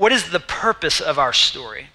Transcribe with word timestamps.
what 0.00 0.12
is 0.12 0.30
the 0.30 0.40
purpose 0.40 1.00
of 1.00 1.18
our 1.18 1.32
story? 1.32 1.88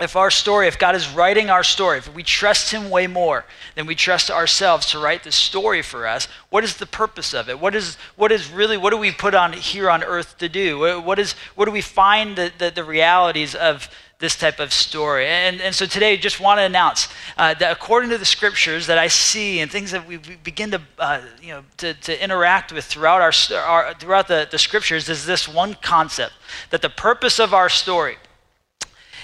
if 0.00 0.16
our 0.16 0.30
story, 0.30 0.66
if 0.66 0.78
God 0.78 0.94
is 0.94 1.10
writing 1.10 1.50
our 1.50 1.62
story, 1.62 1.98
if 1.98 2.12
we 2.14 2.22
trust 2.22 2.72
Him 2.72 2.88
way 2.88 3.06
more 3.06 3.44
than 3.74 3.86
we 3.86 3.94
trust 3.94 4.30
ourselves 4.30 4.86
to 4.90 4.98
write 4.98 5.24
the 5.24 5.32
story 5.32 5.82
for 5.82 6.06
us, 6.06 6.26
what 6.48 6.64
is 6.64 6.76
the 6.76 6.86
purpose 6.86 7.34
of 7.34 7.48
it? 7.48 7.60
What 7.60 7.74
is, 7.74 7.96
what 8.16 8.32
is 8.32 8.50
really, 8.50 8.78
what 8.78 8.90
do 8.90 8.96
we 8.96 9.12
put 9.12 9.34
on 9.34 9.52
here 9.52 9.90
on 9.90 10.02
earth 10.02 10.38
to 10.38 10.48
do? 10.48 10.78
What, 11.02 11.18
is, 11.18 11.32
what 11.54 11.66
do 11.66 11.70
we 11.70 11.82
find 11.82 12.36
the, 12.36 12.50
the, 12.56 12.70
the 12.70 12.84
realities 12.84 13.54
of 13.54 13.90
this 14.20 14.36
type 14.36 14.60
of 14.60 14.72
story? 14.72 15.26
And, 15.26 15.60
and 15.60 15.74
so 15.74 15.84
today, 15.86 16.16
just 16.16 16.38
want 16.38 16.58
to 16.58 16.62
announce 16.62 17.08
uh, 17.36 17.54
that 17.54 17.72
according 17.72 18.10
to 18.10 18.18
the 18.18 18.24
scriptures 18.24 18.86
that 18.86 18.98
I 18.98 19.08
see 19.08 19.60
and 19.60 19.70
things 19.70 19.90
that 19.90 20.06
we, 20.06 20.18
we 20.18 20.36
begin 20.36 20.70
to, 20.70 20.80
uh, 20.98 21.20
you 21.42 21.48
know, 21.48 21.64
to, 21.78 21.94
to 21.94 22.22
interact 22.22 22.72
with 22.72 22.84
throughout, 22.84 23.20
our, 23.20 23.32
our, 23.56 23.94
throughout 23.94 24.28
the, 24.28 24.46
the 24.50 24.58
scriptures 24.58 25.08
is 25.08 25.26
this 25.26 25.48
one 25.48 25.74
concept 25.74 26.34
that 26.70 26.82
the 26.82 26.90
purpose 26.90 27.40
of 27.40 27.52
our 27.52 27.68
story 27.68 28.16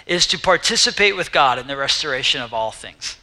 is 0.06 0.27
to 0.28 0.38
participate 0.38 1.16
with 1.16 1.32
God 1.32 1.59
in 1.59 1.66
the 1.66 1.76
restoration 1.76 2.40
of 2.40 2.52
all 2.52 2.70
things. 2.70 3.16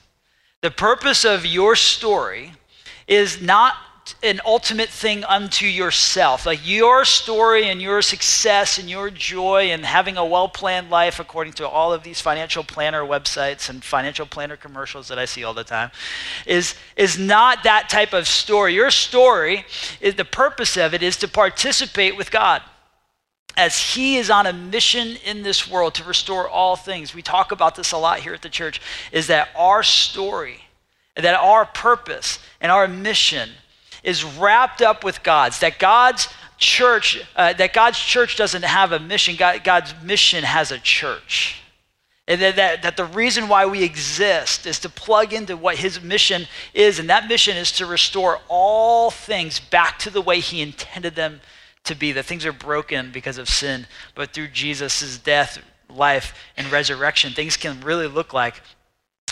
The 0.62 0.72
purpose 0.72 1.26
of 1.26 1.46
your 1.46 1.76
story 1.76 2.54
is 3.08 3.42
not 3.42 3.76
an 4.22 4.42
ultimate 4.46 4.90
thing 4.90 5.24
unto 5.24 5.66
yourself. 5.66 6.46
Like 6.46 6.60
your 6.64 7.06
story 7.06 7.70
and 7.70 7.82
your 7.82 8.02
success 8.02 8.78
and 8.78 8.90
your 8.90 9.10
joy 9.10 9.72
and 9.72 9.86
having 9.86 10.18
a 10.18 10.26
well 10.26 10.50
planned 10.50 10.90
life, 10.90 11.20
according 11.20 11.54
to 11.54 11.68
all 11.68 11.94
of 11.94 12.04
these 12.04 12.20
financial 12.20 12.64
planner 12.64 13.04
websites 13.04 13.70
and 13.70 13.84
financial 13.84 14.26
planner 14.26 14.58
commercials 14.58 15.08
that 15.08 15.20
I 15.20 15.26
see 15.26 15.44
all 15.44 15.54
the 15.54 15.64
time, 15.64 15.92
is, 16.46 16.76
is 16.96 17.18
not 17.18 17.64
that 17.64 17.90
type 17.90 18.14
of 18.14 18.28
story. 18.28 18.74
Your 18.76 18.92
story, 18.92 19.66
is, 20.02 20.16
the 20.16 20.26
purpose 20.26 20.78
of 20.78 20.94
it 20.94 21.02
is 21.02 21.18
to 21.18 21.28
participate 21.28 22.18
with 22.18 22.32
God 22.32 22.62
as 23.56 23.94
he 23.94 24.18
is 24.18 24.30
on 24.30 24.48
a 24.48 24.54
mission 24.54 25.16
in 25.26 25.44
this 25.44 25.70
world 25.70 25.94
to 25.96 26.04
restore 26.04 26.50
all 26.50 26.76
things, 26.76 27.14
we 27.14 27.22
talk 27.22 27.52
about 27.52 27.76
this 27.76 27.92
a 27.92 27.98
lot 27.98 28.20
here 28.20 28.34
at 28.34 28.42
the 28.42 28.50
church, 28.50 28.82
is 29.12 29.28
that 29.28 29.50
our 29.56 29.84
story, 29.84 30.62
that 31.16 31.36
our 31.36 31.66
purpose 31.66 32.40
and 32.60 32.72
our 32.72 32.88
mission 32.88 33.50
is 34.04 34.24
wrapped 34.24 34.82
up 34.82 35.04
with 35.04 35.24
God's, 35.24 35.60
that 35.60 35.80
God's 35.80 36.28
church, 36.58 37.24
uh, 37.36 37.54
that 37.54 37.74
God's 37.74 38.00
church 38.00 38.36
doesn't 38.36 38.64
have 38.64 38.92
a 38.92 39.00
mission, 39.00 39.36
God, 39.36 39.64
God's 39.64 39.94
mission 40.04 40.44
has 40.44 40.72
a 40.72 40.80
church. 40.80 41.60
And 42.28 42.42
that, 42.42 42.56
that, 42.56 42.84
that 42.84 42.98
the 42.98 43.06
reason 43.06 43.50
why 43.50 43.66
we 43.66 43.84
exist 43.84 44.66
is 44.66 44.80
to 44.80 44.90
plug 44.90 45.34
into 45.34 45.58
what 45.58 45.78
his 45.78 46.02
mission 46.02 46.48
is, 46.74 47.00
and 47.00 47.10
that 47.10 47.28
mission 47.28 47.58
is 47.58 47.72
to 47.74 47.86
restore 47.86 48.40
all 48.48 49.12
things 49.12 49.60
back 49.60 50.00
to 50.00 50.10
the 50.10 50.22
way 50.22 50.40
he 50.40 50.62
intended 50.62 51.16
them 51.16 51.42
to 51.84 51.96
be, 51.96 52.14
that 52.14 52.24
things 52.24 52.46
are 52.46 52.54
broken 52.54 53.12
because 53.12 53.38
of 53.38 53.50
sin, 53.50 53.88
but 54.16 54.32
through 54.32 54.48
Jesus' 54.48 55.18
death, 55.18 55.60
life, 55.90 56.34
and 56.56 56.72
resurrection, 56.72 57.34
things 57.34 57.58
can 57.58 57.82
really 57.82 58.08
look 58.08 58.34
like 58.34 58.62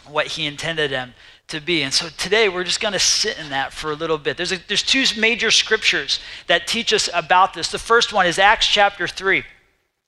what 0.07 0.27
he 0.27 0.45
intended 0.45 0.91
them 0.91 1.13
to 1.51 1.61
be. 1.61 1.83
And 1.83 1.93
so 1.93 2.09
today 2.17 2.49
we're 2.49 2.63
just 2.63 2.81
going 2.81 2.93
to 2.93 2.99
sit 2.99 3.37
in 3.37 3.49
that 3.49 3.71
for 3.71 3.91
a 3.91 3.95
little 3.95 4.17
bit. 4.17 4.37
There's, 4.37 4.51
a, 4.51 4.57
there's 4.67 4.83
two 4.83 5.05
major 5.19 5.51
scriptures 5.51 6.19
that 6.47 6.67
teach 6.67 6.91
us 6.93 7.09
about 7.13 7.53
this. 7.53 7.69
The 7.69 7.79
first 7.79 8.11
one 8.11 8.25
is 8.25 8.39
Acts 8.39 8.67
chapter 8.67 9.07
3, 9.07 9.43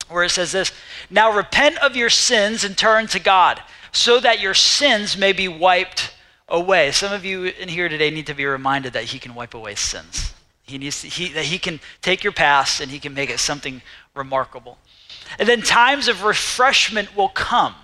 where 0.08 0.24
it 0.24 0.30
says 0.30 0.52
this 0.52 0.72
Now 1.10 1.34
repent 1.34 1.78
of 1.78 1.96
your 1.96 2.10
sins 2.10 2.64
and 2.64 2.76
turn 2.76 3.06
to 3.08 3.20
God, 3.20 3.62
so 3.92 4.20
that 4.20 4.40
your 4.40 4.54
sins 4.54 5.16
may 5.16 5.32
be 5.32 5.48
wiped 5.48 6.14
away. 6.48 6.90
Some 6.90 7.12
of 7.12 7.24
you 7.24 7.44
in 7.44 7.68
here 7.68 7.88
today 7.88 8.10
need 8.10 8.26
to 8.26 8.34
be 8.34 8.44
reminded 8.44 8.92
that 8.94 9.04
he 9.04 9.18
can 9.18 9.34
wipe 9.34 9.54
away 9.54 9.74
sins. 9.74 10.34
He 10.62 10.78
needs 10.78 11.02
to, 11.02 11.08
he, 11.08 11.28
that 11.34 11.44
he 11.44 11.58
can 11.58 11.78
take 12.00 12.24
your 12.24 12.32
past 12.32 12.80
and 12.80 12.90
he 12.90 12.98
can 12.98 13.14
make 13.14 13.30
it 13.30 13.38
something 13.38 13.82
remarkable. 14.14 14.78
And 15.38 15.48
then 15.48 15.62
times 15.62 16.08
of 16.08 16.24
refreshment 16.24 17.14
will 17.16 17.28
come 17.28 17.74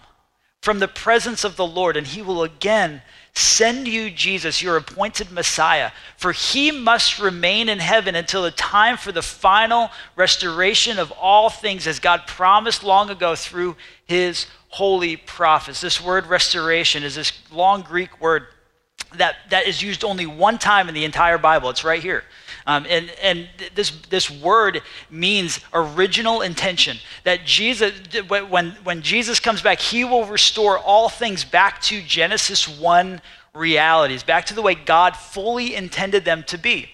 from 0.62 0.78
the 0.78 0.88
presence 0.88 1.44
of 1.44 1.56
the 1.56 1.66
Lord, 1.66 1.96
and 1.96 2.06
he 2.06 2.22
will 2.22 2.42
again 2.42 3.02
send 3.34 3.86
you 3.86 4.10
Jesus, 4.10 4.62
your 4.62 4.76
appointed 4.76 5.30
Messiah, 5.30 5.92
for 6.16 6.32
he 6.32 6.70
must 6.70 7.18
remain 7.18 7.68
in 7.68 7.78
heaven 7.78 8.14
until 8.14 8.42
the 8.42 8.50
time 8.50 8.96
for 8.96 9.12
the 9.12 9.22
final 9.22 9.90
restoration 10.16 10.98
of 10.98 11.12
all 11.12 11.48
things, 11.48 11.86
as 11.86 11.98
God 11.98 12.26
promised 12.26 12.82
long 12.82 13.10
ago 13.10 13.34
through 13.34 13.76
his 14.06 14.46
holy 14.68 15.16
prophets. 15.16 15.80
This 15.80 16.00
word 16.00 16.26
restoration 16.26 17.02
is 17.02 17.14
this 17.14 17.32
long 17.50 17.82
Greek 17.82 18.20
word 18.20 18.46
that, 19.16 19.36
that 19.50 19.66
is 19.66 19.82
used 19.82 20.04
only 20.04 20.26
one 20.26 20.58
time 20.58 20.88
in 20.88 20.94
the 20.94 21.04
entire 21.04 21.38
Bible. 21.38 21.70
It's 21.70 21.84
right 21.84 22.02
here. 22.02 22.24
Um, 22.70 22.86
and 22.88 23.10
and 23.20 23.48
this, 23.74 23.90
this 24.10 24.30
word 24.30 24.82
means 25.10 25.58
original 25.74 26.40
intention. 26.42 26.98
That 27.24 27.44
Jesus, 27.44 27.92
when, 28.28 28.70
when 28.84 29.02
Jesus 29.02 29.40
comes 29.40 29.60
back, 29.60 29.80
he 29.80 30.04
will 30.04 30.24
restore 30.24 30.78
all 30.78 31.08
things 31.08 31.44
back 31.44 31.82
to 31.82 32.00
Genesis 32.00 32.68
1 32.68 33.20
realities, 33.54 34.22
back 34.22 34.46
to 34.46 34.54
the 34.54 34.62
way 34.62 34.76
God 34.76 35.16
fully 35.16 35.74
intended 35.74 36.24
them 36.24 36.44
to 36.44 36.56
be. 36.56 36.88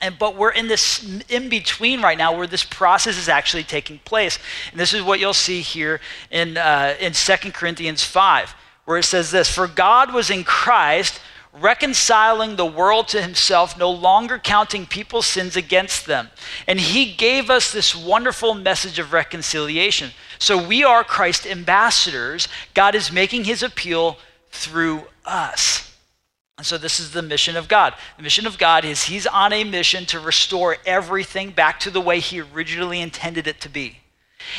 And, 0.00 0.18
but 0.18 0.34
we're 0.34 0.52
in 0.52 0.66
this 0.66 1.22
in 1.28 1.50
between 1.50 2.00
right 2.00 2.16
now 2.16 2.34
where 2.34 2.46
this 2.46 2.64
process 2.64 3.18
is 3.18 3.28
actually 3.28 3.64
taking 3.64 3.98
place. 3.98 4.38
And 4.70 4.80
this 4.80 4.94
is 4.94 5.02
what 5.02 5.20
you'll 5.20 5.34
see 5.34 5.60
here 5.60 6.00
in, 6.30 6.56
uh, 6.56 6.94
in 6.98 7.12
2 7.12 7.52
Corinthians 7.52 8.02
5, 8.02 8.54
where 8.86 8.96
it 8.96 9.04
says 9.04 9.30
this 9.30 9.54
For 9.54 9.66
God 9.66 10.14
was 10.14 10.30
in 10.30 10.42
Christ 10.42 11.20
reconciling 11.52 12.56
the 12.56 12.66
world 12.66 13.08
to 13.08 13.22
himself, 13.22 13.78
no 13.78 13.90
longer 13.90 14.38
counting 14.38 14.86
people's 14.86 15.26
sins 15.26 15.56
against 15.56 16.06
them. 16.06 16.30
And 16.66 16.80
he 16.80 17.12
gave 17.12 17.50
us 17.50 17.72
this 17.72 17.94
wonderful 17.94 18.54
message 18.54 18.98
of 18.98 19.12
reconciliation. 19.12 20.10
So 20.38 20.66
we 20.66 20.82
are 20.82 21.04
Christ 21.04 21.46
ambassadors. 21.46 22.48
God 22.74 22.94
is 22.94 23.12
making 23.12 23.44
his 23.44 23.62
appeal 23.62 24.18
through 24.50 25.02
us. 25.24 25.94
And 26.58 26.66
so 26.66 26.78
this 26.78 27.00
is 27.00 27.12
the 27.12 27.22
mission 27.22 27.56
of 27.56 27.68
God. 27.68 27.94
The 28.16 28.22
mission 28.22 28.46
of 28.46 28.58
God 28.58 28.84
is 28.84 29.04
he's 29.04 29.26
on 29.26 29.52
a 29.52 29.64
mission 29.64 30.06
to 30.06 30.20
restore 30.20 30.76
everything 30.86 31.50
back 31.50 31.80
to 31.80 31.90
the 31.90 32.00
way 32.00 32.20
he 32.20 32.40
originally 32.40 33.00
intended 33.00 33.46
it 33.46 33.60
to 33.62 33.68
be. 33.68 34.01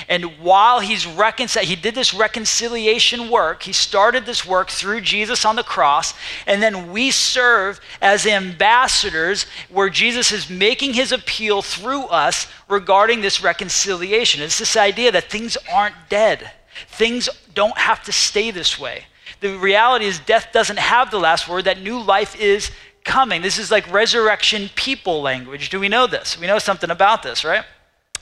And 0.08 0.40
while 0.40 0.80
he's 0.80 1.06
reconciled, 1.06 1.68
he 1.68 1.76
did 1.76 1.96
this 1.96 2.14
reconciliation 2.14 3.30
work. 3.30 3.64
He 3.64 3.74
started 3.74 4.26
this 4.26 4.46
work 4.46 4.70
through 4.70 5.02
Jesus 5.02 5.46
on 5.46 5.56
the 5.56 5.64
cross. 5.64 6.14
And 6.48 6.62
then 6.62 6.92
we 6.92 7.12
serve 7.12 7.80
as 8.02 8.26
ambassadors 8.26 9.46
where 9.70 9.90
Jesus 9.90 10.32
is 10.32 10.50
making 10.50 10.94
his 10.94 11.12
appeal 11.12 11.62
through 11.62 12.04
us 12.06 12.48
regarding 12.68 13.22
this 13.22 13.44
reconciliation. 13.44 14.42
It's 14.42 14.60
this 14.60 14.78
idea 14.78 15.12
that 15.12 15.30
things 15.30 15.58
aren't 15.72 15.96
dead, 16.10 16.52
things 16.88 17.30
don't 17.54 17.78
have 17.78 18.04
to 18.04 18.12
stay 18.12 18.52
this 18.52 18.80
way. 18.80 19.06
The 19.40 19.58
reality 19.58 20.06
is, 20.06 20.20
death 20.20 20.50
doesn't 20.54 20.80
have 20.80 21.12
the 21.12 21.20
last 21.20 21.50
word, 21.50 21.66
that 21.66 21.82
new 21.82 22.00
life 22.00 22.40
is 22.40 22.72
coming. 23.04 23.42
This 23.42 23.58
is 23.58 23.70
like 23.70 23.92
resurrection 23.92 24.70
people 24.76 25.22
language. 25.22 25.70
Do 25.70 25.80
we 25.80 25.90
know 25.90 26.08
this? 26.08 26.40
We 26.40 26.48
know 26.48 26.60
something 26.60 26.90
about 26.90 27.24
this, 27.24 27.44
right? 27.44 27.66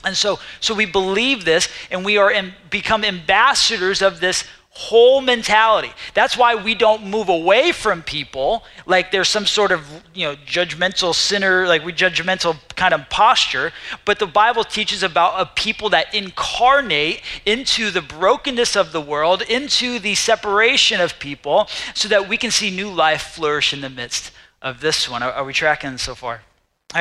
And 0.04 0.16
so, 0.16 0.38
so 0.60 0.74
we 0.74 0.86
believe 0.86 1.44
this 1.44 1.68
and 1.90 2.04
we 2.04 2.18
are 2.18 2.30
in, 2.30 2.52
become 2.70 3.04
ambassadors 3.04 4.02
of 4.02 4.20
this 4.20 4.44
whole 4.74 5.20
mentality. 5.20 5.92
That's 6.14 6.36
why 6.36 6.54
we 6.54 6.74
don't 6.74 7.04
move 7.06 7.28
away 7.28 7.72
from 7.72 8.02
people 8.02 8.64
like 8.86 9.10
there's 9.10 9.28
some 9.28 9.44
sort 9.44 9.70
of, 9.70 9.86
you 10.14 10.26
know, 10.26 10.34
judgmental 10.46 11.14
sinner, 11.14 11.66
like 11.66 11.84
we 11.84 11.92
judgmental 11.92 12.56
kind 12.74 12.94
of 12.94 13.08
posture, 13.10 13.70
but 14.06 14.18
the 14.18 14.26
Bible 14.26 14.64
teaches 14.64 15.02
about 15.02 15.38
a 15.38 15.44
people 15.44 15.90
that 15.90 16.14
incarnate 16.14 17.20
into 17.44 17.90
the 17.90 18.00
brokenness 18.00 18.74
of 18.74 18.92
the 18.92 19.00
world, 19.00 19.42
into 19.42 19.98
the 19.98 20.14
separation 20.14 21.02
of 21.02 21.18
people 21.18 21.68
so 21.92 22.08
that 22.08 22.26
we 22.26 22.38
can 22.38 22.50
see 22.50 22.70
new 22.70 22.90
life 22.90 23.22
flourish 23.22 23.74
in 23.74 23.82
the 23.82 23.90
midst 23.90 24.30
of 24.62 24.80
this 24.80 25.06
one. 25.06 25.22
Are, 25.22 25.32
are 25.32 25.44
we 25.44 25.52
tracking 25.52 25.98
so 25.98 26.14
far? 26.14 26.40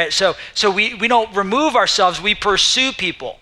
So 0.10 0.36
so 0.54 0.72
we, 0.72 0.94
we 0.96 1.08
don't 1.08 1.36
remove 1.36 1.76
ourselves, 1.76 2.22
we 2.22 2.36
pursue 2.36 2.92
people, 2.92 3.40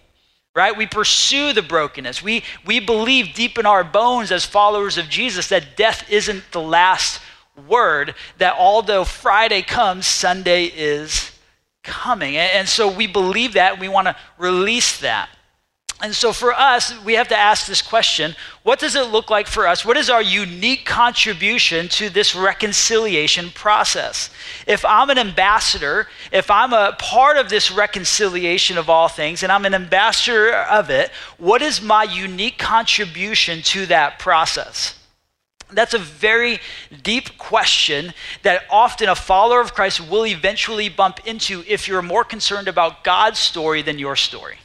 right? 0.56 0.76
We 0.76 0.88
pursue 0.88 1.54
the 1.54 1.62
brokenness. 1.62 2.24
We, 2.24 2.44
we 2.66 2.80
believe 2.80 3.36
deep 3.36 3.58
in 3.58 3.66
our 3.66 3.84
bones 3.84 4.32
as 4.32 4.46
followers 4.46 4.98
of 4.98 5.10
Jesus 5.10 5.48
that 5.50 5.78
death 5.78 6.10
isn't 6.10 6.52
the 6.52 6.62
last 6.62 7.22
word, 7.68 8.16
that 8.38 8.56
although 8.58 9.04
Friday 9.04 9.62
comes, 9.62 10.06
Sunday 10.06 10.66
is 10.66 11.32
coming. 11.84 12.38
And, 12.38 12.52
and 12.52 12.68
so 12.68 12.92
we 12.92 13.08
believe 13.08 13.54
that, 13.54 13.80
we 13.80 13.88
want 13.88 14.08
to 14.08 14.16
release 14.38 15.00
that. 15.00 15.30
And 16.02 16.16
so 16.16 16.32
for 16.32 16.54
us, 16.54 16.98
we 17.04 17.16
have 17.16 17.28
to 17.28 17.38
ask 17.38 17.68
this 17.68 17.82
question 17.82 18.36
what 18.64 18.80
does 18.80 18.96
it 18.96 19.08
look 19.08 19.30
like 19.30 19.48
for 19.48 19.68
us? 19.68 19.84
What 19.84 19.98
is 19.98 20.10
our 20.10 20.22
unique 20.22 20.86
contribution 20.86 21.90
to 21.90 22.10
this 22.10 22.36
reconciliation 22.36 23.50
process? 23.50 24.30
If 24.68 24.86
I'm 24.86 25.10
an 25.10 25.18
ambassador, 25.18 26.08
if 26.32 26.50
I'm 26.52 26.72
a 26.72 26.96
part 27.00 27.38
of 27.38 27.50
this 27.50 27.72
reconciliation 27.72 28.78
of 28.78 28.90
all 28.90 29.08
things, 29.08 29.44
and 29.44 29.52
I'm 29.52 29.66
an 29.66 29.74
ambassador 29.74 30.54
of 30.54 30.90
it, 30.90 31.10
what 31.38 31.62
is 31.62 31.82
my 31.82 32.04
unique 32.04 32.58
contribution 32.58 33.62
to 33.64 33.86
that 33.88 34.20
process? 34.20 34.96
That's 35.72 35.94
a 35.94 36.00
very 36.00 36.60
deep 37.04 37.38
question 37.38 38.14
that 38.44 38.64
often 38.72 39.10
a 39.10 39.16
follower 39.16 39.62
of 39.62 39.74
Christ 39.74 40.10
will 40.10 40.26
eventually 40.26 40.90
bump 40.90 41.28
into 41.28 41.64
if 41.68 41.88
you're 41.88 42.02
more 42.02 42.24
concerned 42.24 42.68
about 42.68 43.04
God's 43.04 43.40
story 43.40 43.82
than 43.82 44.00
your 44.00 44.16
story. 44.16 44.58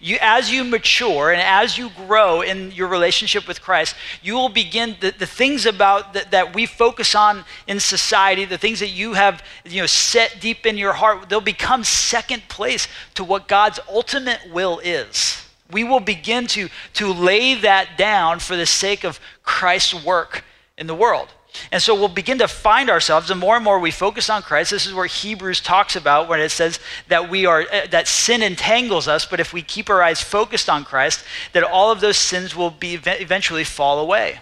You, 0.00 0.18
as 0.20 0.50
you 0.50 0.64
mature 0.64 1.32
and 1.32 1.40
as 1.40 1.78
you 1.78 1.90
grow 1.90 2.40
in 2.40 2.72
your 2.72 2.88
relationship 2.88 3.46
with 3.46 3.62
Christ, 3.62 3.94
you 4.22 4.34
will 4.34 4.48
begin 4.48 4.96
the, 5.00 5.10
the 5.10 5.26
things 5.26 5.66
about 5.66 6.12
the, 6.12 6.26
that 6.30 6.54
we 6.54 6.66
focus 6.66 7.14
on 7.14 7.44
in 7.66 7.80
society, 7.80 8.44
the 8.44 8.58
things 8.58 8.80
that 8.80 8.90
you 8.90 9.14
have 9.14 9.42
you 9.64 9.80
know, 9.80 9.86
set 9.86 10.40
deep 10.40 10.66
in 10.66 10.76
your 10.76 10.92
heart, 10.92 11.28
they'll 11.28 11.40
become 11.40 11.84
second 11.84 12.42
place 12.48 12.88
to 13.14 13.24
what 13.24 13.48
God's 13.48 13.80
ultimate 13.88 14.40
will 14.52 14.78
is. 14.80 15.46
We 15.70 15.84
will 15.84 16.00
begin 16.00 16.46
to, 16.48 16.68
to 16.94 17.12
lay 17.12 17.54
that 17.54 17.96
down 17.96 18.40
for 18.40 18.56
the 18.56 18.66
sake 18.66 19.04
of 19.04 19.18
Christ's 19.42 20.04
work 20.04 20.44
in 20.76 20.86
the 20.86 20.94
world. 20.94 21.28
And 21.70 21.82
so 21.82 21.94
we'll 21.94 22.08
begin 22.08 22.38
to 22.38 22.48
find 22.48 22.88
ourselves, 22.88 23.28
the 23.28 23.34
more 23.34 23.56
and 23.56 23.64
more 23.64 23.78
we 23.78 23.90
focus 23.90 24.30
on 24.30 24.42
Christ. 24.42 24.70
This 24.70 24.86
is 24.86 24.94
where 24.94 25.06
Hebrews 25.06 25.60
talks 25.60 25.96
about 25.96 26.28
when 26.28 26.40
it 26.40 26.50
says 26.50 26.80
that 27.08 27.30
we 27.30 27.46
are 27.46 27.62
uh, 27.72 27.86
that 27.90 28.08
sin 28.08 28.42
entangles 28.42 29.08
us, 29.08 29.26
but 29.26 29.40
if 29.40 29.52
we 29.52 29.62
keep 29.62 29.90
our 29.90 30.02
eyes 30.02 30.20
focused 30.20 30.68
on 30.68 30.84
Christ, 30.84 31.24
that 31.52 31.62
all 31.62 31.90
of 31.90 32.00
those 32.00 32.16
sins 32.16 32.56
will 32.56 32.70
be 32.70 32.94
eventually 32.94 33.64
fall 33.64 34.00
away. 34.00 34.40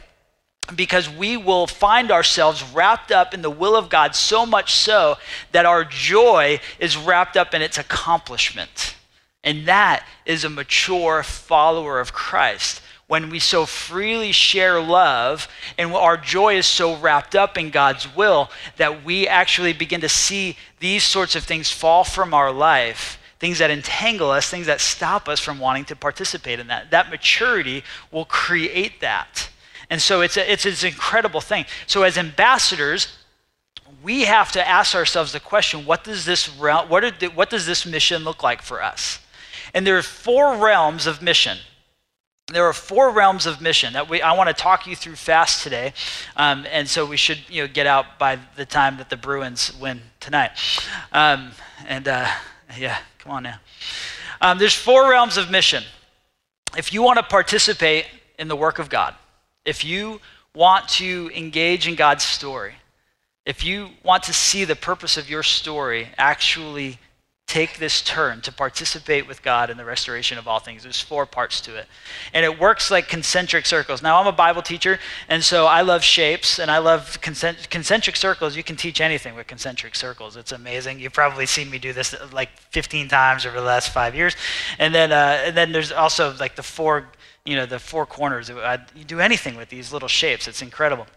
Because 0.75 1.11
we 1.11 1.37
will 1.37 1.67
find 1.67 2.12
ourselves 2.12 2.62
wrapped 2.62 3.11
up 3.11 3.35
in 3.35 3.43
the 3.43 3.51
will 3.51 3.75
of 3.75 3.89
God 3.89 4.15
so 4.15 4.47
much 4.47 4.73
so 4.73 5.17
that 5.51 5.67
our 5.67 5.85
joy 5.85 6.61
is 6.79 6.97
wrapped 6.97 7.37
up 7.37 7.55
in 7.55 7.62
its 7.62 7.77
accomplishment. 7.77 8.95
And 9.43 9.67
that 9.67 10.07
is 10.27 10.45
a 10.45 10.51
mature 10.51 11.25
follower 11.25 11.99
of 11.99 12.12
Christ 12.12 12.83
when 13.11 13.29
we 13.29 13.41
so 13.41 13.67
freely 13.67 14.31
share 14.31 14.81
love 14.81 15.49
and 15.77 15.93
our 15.93 16.17
joy 16.17 16.55
is 16.55 16.65
so 16.65 16.95
wrapped 16.95 17.35
up 17.35 17.59
in 17.59 17.69
God's 17.69 18.15
will 18.15 18.49
that 18.77 19.05
we 19.05 19.27
actually 19.27 19.73
begin 19.73 20.01
to 20.03 20.09
see 20.09 20.57
these 20.79 21.03
sorts 21.03 21.35
of 21.35 21.43
things 21.43 21.73
fall 21.73 22.05
from 22.05 22.33
our 22.33 22.53
life 22.53 23.19
things 23.41 23.59
that 23.59 23.71
entangle 23.71 24.31
us, 24.31 24.49
things 24.51 24.67
that 24.67 24.83
stop 24.83 25.27
us 25.27 25.41
from 25.41 25.59
wanting 25.59 25.87
to 25.87 25.97
participate 25.97 26.61
in 26.61 26.67
that. 26.67 26.91
That 26.91 27.09
maturity 27.09 27.83
will 28.12 28.27
create 28.27 29.01
that. 29.01 29.49
And 29.89 30.01
so 30.01 30.21
it's, 30.21 30.37
a, 30.37 30.53
it's, 30.53 30.67
it's 30.67 30.83
an 30.83 30.91
incredible 30.91 31.41
thing. 31.41 31.65
So, 31.87 32.03
as 32.03 32.19
ambassadors, 32.19 33.17
we 34.03 34.23
have 34.23 34.53
to 34.53 34.69
ask 34.69 34.95
ourselves 34.95 35.33
the 35.33 35.41
question 35.41 35.87
what 35.87 36.05
does 36.05 36.27
this, 36.27 36.47
what, 36.47 37.03
are, 37.03 37.31
what 37.31 37.49
does 37.49 37.65
this 37.65 37.87
mission 37.87 38.25
look 38.25 38.43
like 38.43 38.61
for 38.61 38.83
us? 38.83 39.21
And 39.73 39.87
there 39.87 39.97
are 39.97 40.03
four 40.03 40.59
realms 40.59 41.07
of 41.07 41.23
mission 41.23 41.57
there 42.50 42.67
are 42.67 42.73
four 42.73 43.11
realms 43.11 43.47
of 43.47 43.61
mission 43.61 43.93
that 43.93 44.08
we, 44.08 44.20
I 44.20 44.32
want 44.32 44.49
to 44.49 44.55
talk 44.55 44.87
you 44.87 44.97
through 44.97 45.17
fast 45.17 45.62
today. 45.62 45.93
Um, 46.37 46.67
and 46.70 46.88
so 46.88 47.06
we 47.06 47.17
should 47.17 47.38
you 47.49 47.62
know, 47.62 47.69
get 47.69 47.87
out 47.87 48.19
by 48.19 48.38
the 48.56 48.67
time 48.67 48.97
that 48.97 49.08
the 49.08 49.17
Bruins 49.17 49.76
win 49.81 50.00
tonight. 50.19 50.50
Um, 51.12 51.52
and 51.87 52.08
uh, 52.08 52.29
yeah, 52.79 52.99
come 53.19 53.32
on 53.32 53.43
now. 53.44 53.61
Um, 54.41 54.58
there's 54.58 54.75
four 54.75 55.08
realms 55.08 55.37
of 55.37 55.50
mission. 55.50 55.85
If 56.76 56.93
you 56.93 57.02
want 57.02 57.19
to 57.19 57.23
participate 57.23 58.06
in 58.38 58.49
the 58.49 58.56
work 58.56 58.79
of 58.79 58.88
God, 58.88 59.14
if 59.64 59.85
you 59.85 60.20
want 60.55 60.88
to 60.88 61.31
engage 61.35 61.87
in 61.87 61.94
God's 61.94 62.25
story, 62.25 62.75
if 63.47 63.64
you 63.64 63.91
want 64.02 64.23
to 64.25 64.32
see 64.32 64.64
the 64.64 64.76
purpose 64.76 65.17
of 65.17 65.29
your 65.29 65.43
story 65.43 66.08
actually 66.17 66.99
take 67.50 67.79
this 67.79 68.00
turn 68.00 68.41
to 68.41 68.52
participate 68.52 69.26
with 69.26 69.43
God 69.43 69.70
in 69.70 69.76
the 69.76 69.85
restoration 69.85 70.38
of 70.38 70.47
all 70.47 70.61
things. 70.61 70.85
There's 70.85 71.00
four 71.00 71.26
parts 71.26 71.61
to 71.62 71.75
it. 71.75 71.88
And 72.32 72.44
it 72.44 72.61
works 72.61 72.93
like 72.93 73.08
concentric 73.08 73.67
circles. 73.67 74.02
Now, 74.02 74.20
I'm 74.20 74.29
a 74.29 74.32
Bible 74.32 74.62
teacher, 74.62 75.00
and 75.29 75.43
so 75.43 75.67
I 75.67 75.81
love 75.81 76.05
shapes 76.05 76.61
and 76.61 76.70
I 76.70 76.79
love 76.79 77.20
concentric 77.20 78.14
circles. 78.14 78.56
You 78.56 78.62
can 78.62 78.76
teach 78.76 79.00
anything 79.00 79.35
with 79.35 79.49
concentric 79.49 79.97
circles. 79.97 80.37
It's 80.37 80.52
amazing. 80.52 81.00
You've 81.00 81.12
probably 81.12 81.44
seen 81.44 81.69
me 81.70 81.81
do 81.81 81.93
this 81.93 82.14
like 82.32 82.56
15 82.70 83.08
times 83.08 83.44
over 83.44 83.58
the 83.58 83.67
last 83.67 83.93
five 83.93 84.14
years. 84.14 84.37
And 84.79 84.94
then, 84.94 85.11
uh, 85.11 85.43
and 85.47 85.56
then 85.56 85.73
there's 85.73 85.91
also 85.91 86.32
like 86.38 86.55
the 86.55 86.62
four, 86.62 87.08
you 87.44 87.56
know, 87.56 87.67
the 87.67 87.81
four 87.81 88.06
corners. 88.06 88.49
I, 88.49 88.79
you 88.94 89.02
do 89.02 89.19
anything 89.19 89.56
with 89.56 89.70
these 89.70 89.93
little 89.93 90.08
shapes. 90.08 90.47
It's 90.47 90.62
incredible. 90.62 91.08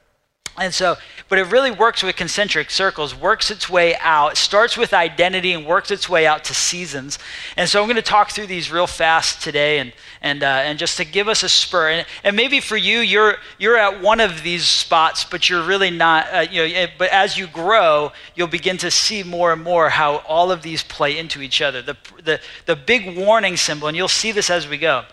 And 0.56 0.72
so, 0.72 0.98
but 1.30 1.40
it 1.40 1.52
really 1.52 1.72
works 1.72 2.04
with 2.04 2.16
concentric 2.16 2.70
circles, 2.70 3.16
works 3.16 3.50
its 3.50 3.68
way 3.68 3.96
out. 3.98 4.38
Starts 4.38 4.78
with 4.78 4.94
identity 4.94 5.52
and 5.52 5.66
works 5.66 5.90
its 5.90 6.08
way 6.08 6.28
out 6.28 6.44
to 6.44 6.54
seasons. 6.54 7.18
And 7.58 7.68
so 7.68 7.82
I'm 7.82 7.88
going 7.88 7.96
to 7.96 8.04
talk 8.04 8.30
through 8.30 8.46
these 8.46 8.72
real 8.72 8.86
fast 8.86 9.42
today 9.42 9.80
and, 9.80 9.94
and, 10.22 10.44
uh, 10.44 10.46
and 10.46 10.78
just 10.78 10.98
to 10.98 11.06
give 11.06 11.28
us 11.28 11.42
a 11.42 11.50
spur. 11.50 11.90
And, 11.90 12.06
and 12.24 12.36
maybe 12.36 12.60
for 12.60 12.78
you, 12.78 13.00
you're, 13.00 13.38
you're 13.58 13.78
at 13.78 14.00
one 14.00 14.20
of 14.20 14.44
these 14.44 14.66
spots, 14.66 15.24
but 15.24 15.50
you're 15.50 15.64
really 15.64 15.90
not, 15.90 16.32
uh, 16.32 16.46
you 16.52 16.72
know, 16.72 16.86
but 17.00 17.10
as 17.10 17.36
you 17.36 17.48
grow, 17.48 18.12
you'll 18.36 18.48
begin 18.48 18.78
to 18.78 18.92
see 18.92 19.24
more 19.24 19.54
and 19.54 19.64
more 19.64 19.90
how 19.90 20.18
all 20.28 20.52
of 20.52 20.62
these 20.62 20.84
play 20.84 21.18
into 21.18 21.42
each 21.42 21.64
other. 21.64 21.82
The, 21.82 21.98
the, 22.24 22.40
the 22.68 22.76
big 22.76 23.18
warning 23.18 23.58
symbol, 23.58 23.88
and 23.88 23.98
you'll 23.98 24.08
see 24.08 24.32
this 24.32 24.52
as 24.52 24.68
we 24.68 24.78
go 24.78 25.04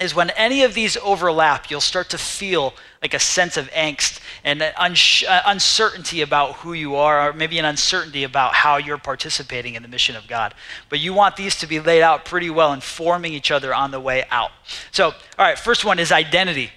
is 0.00 0.14
when 0.14 0.30
any 0.30 0.62
of 0.62 0.74
these 0.74 0.96
overlap, 0.98 1.70
you'll 1.70 1.80
start 1.80 2.10
to 2.10 2.18
feel 2.18 2.74
like 3.02 3.14
a 3.14 3.18
sense 3.18 3.56
of 3.56 3.70
angst 3.70 4.20
and 4.44 4.62
uncertainty 4.76 6.20
about 6.20 6.56
who 6.56 6.72
you 6.72 6.96
are, 6.96 7.28
or 7.28 7.32
maybe 7.32 7.58
an 7.58 7.64
uncertainty 7.64 8.24
about 8.24 8.54
how 8.54 8.76
you're 8.76 8.98
participating 8.98 9.74
in 9.74 9.82
the 9.82 9.88
mission 9.88 10.16
of 10.16 10.26
God. 10.26 10.54
But 10.88 11.00
you 11.00 11.12
want 11.14 11.36
these 11.36 11.56
to 11.56 11.66
be 11.66 11.80
laid 11.80 12.02
out 12.02 12.24
pretty 12.24 12.50
well, 12.50 12.72
informing 12.72 13.32
each 13.32 13.50
other 13.50 13.74
on 13.74 13.90
the 13.90 14.00
way 14.00 14.24
out. 14.30 14.50
So, 14.90 15.06
all 15.06 15.14
right, 15.38 15.58
first 15.58 15.84
one 15.84 15.98
is 15.98 16.12
identity. 16.12 16.70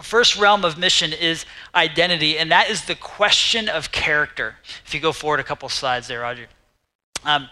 First 0.00 0.36
realm 0.36 0.64
of 0.64 0.78
mission 0.78 1.12
is 1.12 1.44
identity, 1.74 2.38
and 2.38 2.50
that 2.50 2.70
is 2.70 2.86
the 2.86 2.94
question 2.94 3.68
of 3.68 3.92
character. 3.92 4.56
If 4.84 4.94
you 4.94 5.00
go 5.00 5.12
forward 5.12 5.40
a 5.40 5.44
couple 5.44 5.68
slides 5.68 6.08
there, 6.08 6.20
Roger. 6.20 6.46
Um, 7.24 7.48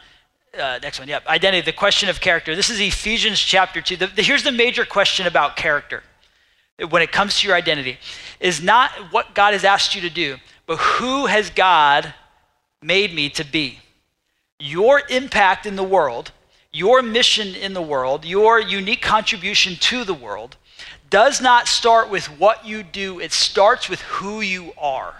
uh, 0.58 0.78
next 0.82 0.98
one, 0.98 1.08
yep. 1.08 1.26
Identity, 1.26 1.64
the 1.64 1.72
question 1.72 2.08
of 2.08 2.20
character. 2.20 2.56
This 2.56 2.70
is 2.70 2.80
Ephesians 2.80 3.38
chapter 3.38 3.80
2. 3.80 3.96
The, 3.96 4.06
the, 4.08 4.22
here's 4.22 4.42
the 4.42 4.52
major 4.52 4.84
question 4.84 5.26
about 5.26 5.56
character 5.56 6.02
when 6.88 7.02
it 7.02 7.12
comes 7.12 7.38
to 7.38 7.46
your 7.46 7.56
identity 7.56 7.98
is 8.40 8.62
not 8.62 8.90
what 9.12 9.34
God 9.34 9.52
has 9.52 9.64
asked 9.64 9.94
you 9.94 10.00
to 10.00 10.10
do, 10.10 10.36
but 10.66 10.76
who 10.76 11.26
has 11.26 11.50
God 11.50 12.14
made 12.82 13.14
me 13.14 13.28
to 13.30 13.44
be? 13.44 13.78
Your 14.58 15.02
impact 15.10 15.66
in 15.66 15.76
the 15.76 15.84
world, 15.84 16.32
your 16.72 17.02
mission 17.02 17.54
in 17.54 17.74
the 17.74 17.82
world, 17.82 18.24
your 18.24 18.60
unique 18.60 19.02
contribution 19.02 19.76
to 19.76 20.04
the 20.04 20.14
world 20.14 20.56
does 21.10 21.40
not 21.40 21.68
start 21.68 22.08
with 22.08 22.26
what 22.38 22.64
you 22.64 22.82
do, 22.82 23.20
it 23.20 23.32
starts 23.32 23.88
with 23.88 24.00
who 24.02 24.40
you 24.40 24.72
are. 24.78 25.14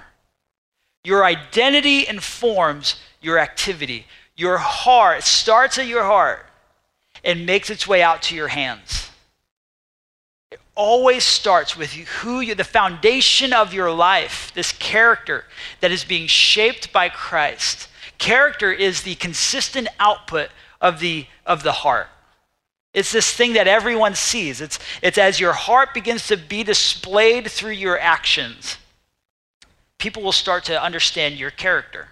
Your 1.05 1.25
identity 1.25 2.06
informs 2.06 3.00
your 3.21 3.38
activity. 3.38 4.06
Your 4.40 4.56
heart 4.56 5.22
starts 5.22 5.76
at 5.76 5.87
your 5.87 6.04
heart 6.04 6.46
and 7.22 7.44
makes 7.44 7.69
its 7.69 7.87
way 7.87 8.02
out 8.02 8.22
to 8.22 8.34
your 8.34 8.48
hands. 8.48 9.10
It 10.50 10.60
always 10.75 11.25
starts 11.25 11.76
with 11.76 11.92
who 11.92 12.40
you, 12.40 12.54
the 12.54 12.64
foundation 12.64 13.52
of 13.52 13.75
your 13.75 13.92
life, 13.92 14.50
this 14.54 14.73
character 14.73 15.44
that 15.80 15.90
is 15.90 16.04
being 16.04 16.26
shaped 16.26 16.90
by 16.90 17.11
Christ. 17.11 17.88
Character 18.16 18.73
is 18.73 19.02
the 19.02 19.16
consistent 19.16 19.88
output 19.99 20.49
of 20.80 21.00
the, 21.00 21.26
of 21.44 21.62
the 21.62 21.73
heart. 21.73 22.09
It's 22.94 23.12
this 23.12 23.30
thing 23.30 23.52
that 23.52 23.68
everyone 23.68 24.14
sees. 24.14 24.62
It's, 24.62 24.78
it's 25.02 25.18
as 25.18 25.38
your 25.38 25.52
heart 25.52 25.92
begins 25.92 26.26
to 26.28 26.38
be 26.38 26.62
displayed 26.62 27.50
through 27.50 27.73
your 27.73 28.00
actions, 28.00 28.78
people 29.99 30.23
will 30.23 30.32
start 30.32 30.64
to 30.64 30.82
understand 30.82 31.35
your 31.38 31.50
character. 31.50 32.09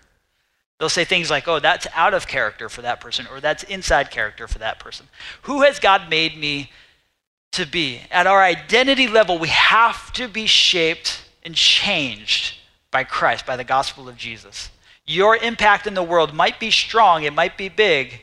They'll 0.79 0.89
say 0.89 1.05
things 1.05 1.31
like, 1.31 1.49
oh, 1.49 1.59
that's 1.59 1.87
out 1.95 2.15
of 2.15 2.29
character 2.29 2.69
for 2.69 2.83
that 2.83 3.01
person, 3.01 3.27
or 3.31 3.41
that's 3.41 3.65
inside 3.65 4.11
character 4.11 4.47
for 4.47 4.59
that 4.59 4.79
person. 4.79 5.07
Who 5.43 5.63
has 5.63 5.81
God 5.81 6.09
made 6.09 6.39
me 6.39 6.71
to 7.53 7.67
be? 7.67 8.03
At 8.11 8.29
our 8.29 8.43
identity 8.43 9.09
level, 9.09 9.39
we 9.39 9.49
have 9.49 10.13
to 10.13 10.29
be 10.29 10.47
shaped 10.47 11.25
and 11.43 11.55
changed 11.55 12.55
by 12.93 13.05
Christ, 13.05 13.45
by 13.45 13.57
the 13.57 13.65
gospel 13.65 14.09
of 14.09 14.17
Jesus. 14.17 14.71
Your 15.05 15.37
impact 15.37 15.87
in 15.87 15.95
the 15.95 16.03
world 16.03 16.33
might 16.33 16.61
be 16.61 16.71
strong, 16.71 17.25
it 17.25 17.33
might 17.33 17.59
be 17.59 17.69
big, 17.69 18.21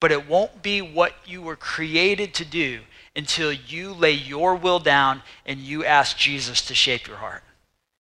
but 0.00 0.12
it 0.12 0.28
won't 0.28 0.62
be 0.62 0.80
what 0.80 1.14
you 1.26 1.42
were 1.42 1.56
created 1.56 2.32
to 2.34 2.44
do 2.44 2.80
until 3.14 3.52
you 3.52 3.92
lay 3.92 4.12
your 4.12 4.54
will 4.54 4.78
down 4.78 5.22
and 5.44 5.60
you 5.60 5.84
ask 5.84 6.16
Jesus 6.16 6.62
to 6.62 6.74
shape 6.74 7.06
your 7.06 7.16
heart. 7.16 7.42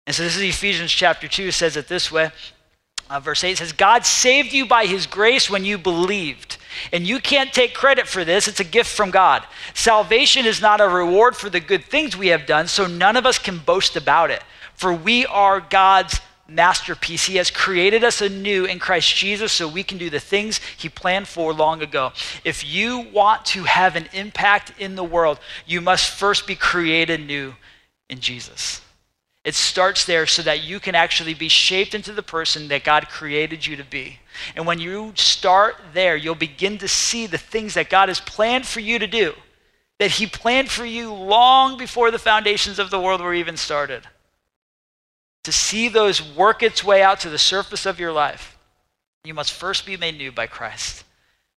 And 0.07 0.15
so 0.15 0.23
this 0.23 0.37
is 0.37 0.43
Ephesians 0.43 0.93
chapter 0.93 1.27
2 1.27 1.51
says 1.51 1.77
it 1.77 1.89
this 1.89 2.13
way 2.13 2.31
uh, 3.11 3.21
verse 3.21 3.43
8 3.43 3.59
says, 3.59 3.73
God 3.73 4.05
saved 4.05 4.53
you 4.53 4.67
by 4.67 4.87
his 4.87 5.07
grace 5.07 5.49
when 5.49 5.65
you 5.65 5.79
believed. 5.79 6.59
And 6.93 7.07
you 7.07 7.19
can't 7.19 7.53
take 7.53 7.75
credit 7.75 8.07
for 8.07 8.25
this, 8.25 8.47
it's 8.47 8.61
a 8.61 8.65
gift 8.65 8.91
from 8.91 9.11
God. 9.11 9.45
Salvation 9.75 10.47
is 10.47 10.61
not 10.61 10.81
a 10.81 10.89
reward 10.89 11.37
for 11.37 11.51
the 11.51 11.61
good 11.61 11.85
things 11.85 12.17
we 12.17 12.29
have 12.29 12.47
done, 12.47 12.69
so 12.69 12.87
none 12.87 13.17
of 13.17 13.27
us 13.27 13.39
can 13.39 13.59
boast 13.59 13.97
about 13.97 14.31
it. 14.31 14.43
For 14.75 14.93
we 14.93 15.27
are 15.27 15.61
God's 15.61 16.21
masterpiece. 16.47 17.27
He 17.27 17.37
has 17.37 17.51
created 17.51 18.05
us 18.05 18.21
anew 18.21 18.65
in 18.65 18.79
Christ 18.79 19.15
Jesus 19.15 19.53
so 19.53 19.69
we 19.69 19.83
can 19.83 19.99
do 19.99 20.09
the 20.09 20.21
things 20.21 20.61
He 20.77 20.89
planned 20.89 21.29
for 21.29 21.53
long 21.53 21.83
ago. 21.83 22.13
If 22.45 22.65
you 22.65 23.01
want 23.13 23.45
to 23.47 23.65
have 23.65 23.97
an 23.97 24.09
impact 24.13 24.73
in 24.79 24.95
the 24.95 25.05
world, 25.05 25.41
you 25.67 25.81
must 25.81 26.11
first 26.11 26.47
be 26.47 26.55
created 26.55 27.27
new 27.27 27.55
in 28.09 28.21
Jesus. 28.21 28.81
It 29.49 29.55
starts 29.55 30.05
there 30.05 30.27
so 30.27 30.43
that 30.43 30.63
you 30.63 30.79
can 30.79 30.95
actually 30.95 31.33
be 31.33 31.49
shaped 31.49 31.95
into 31.95 32.13
the 32.13 32.23
person 32.23 32.69
that 32.69 32.85
God 32.85 33.09
created 33.09 33.65
you 33.65 33.77
to 33.77 33.83
be. 33.83 34.19
And 34.55 34.67
when 34.67 34.79
you 34.79 35.15
start 35.15 35.77
there, 35.95 36.17
you'll 36.17 36.35
begin 36.35 36.77
to 36.77 36.87
see 36.87 37.27
the 37.27 37.39
things 37.39 37.73
that 37.73 37.89
God 37.89 38.11
has 38.11 38.21
planned 38.21 38.67
for 38.67 38.81
you 38.81 38.99
to 38.99 39.07
do, 39.07 39.33
that 40.01 40.11
He 40.11 40.27
planned 40.27 40.69
for 40.69 40.85
you 40.85 41.15
long 41.15 41.79
before 41.79 42.11
the 42.11 42.19
foundations 42.19 42.79
of 42.79 42.91
the 42.91 43.01
world 43.01 43.23
were 43.23 43.33
even 43.33 43.57
started. 43.57 44.03
To 45.45 45.53
see 45.53 45.89
those 45.89 46.23
work 46.23 46.63
its 46.63 46.85
way 46.85 47.03
out 47.03 47.21
to 47.21 47.31
the 47.31 47.39
surface 47.39 47.87
of 47.87 47.99
your 47.99 48.13
life, 48.13 48.59
you 49.25 49.33
must 49.33 49.55
first 49.55 49.87
be 49.87 49.97
made 49.97 50.19
new 50.19 50.31
by 50.31 50.47
Christ. 50.47 51.05